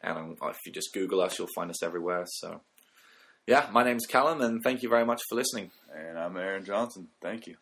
And 0.02 0.18
on, 0.18 0.38
if 0.50 0.58
you 0.66 0.72
just 0.72 0.94
Google 0.94 1.22
us, 1.22 1.38
you'll 1.38 1.50
find 1.56 1.70
us 1.70 1.84
everywhere. 1.84 2.26
So 2.28 2.62
yeah, 3.50 3.68
my 3.72 3.84
name's 3.84 4.06
Callum, 4.06 4.42
and 4.42 4.62
thank 4.64 4.84
you 4.84 4.90
very 4.90 5.06
much 5.06 5.22
for 5.28 5.36
listening. 5.36 5.72
And 5.92 6.20
I'm 6.20 6.38
Aaron 6.38 6.64
Johnson. 6.64 7.08
Thank 7.20 7.48
you. 7.48 7.56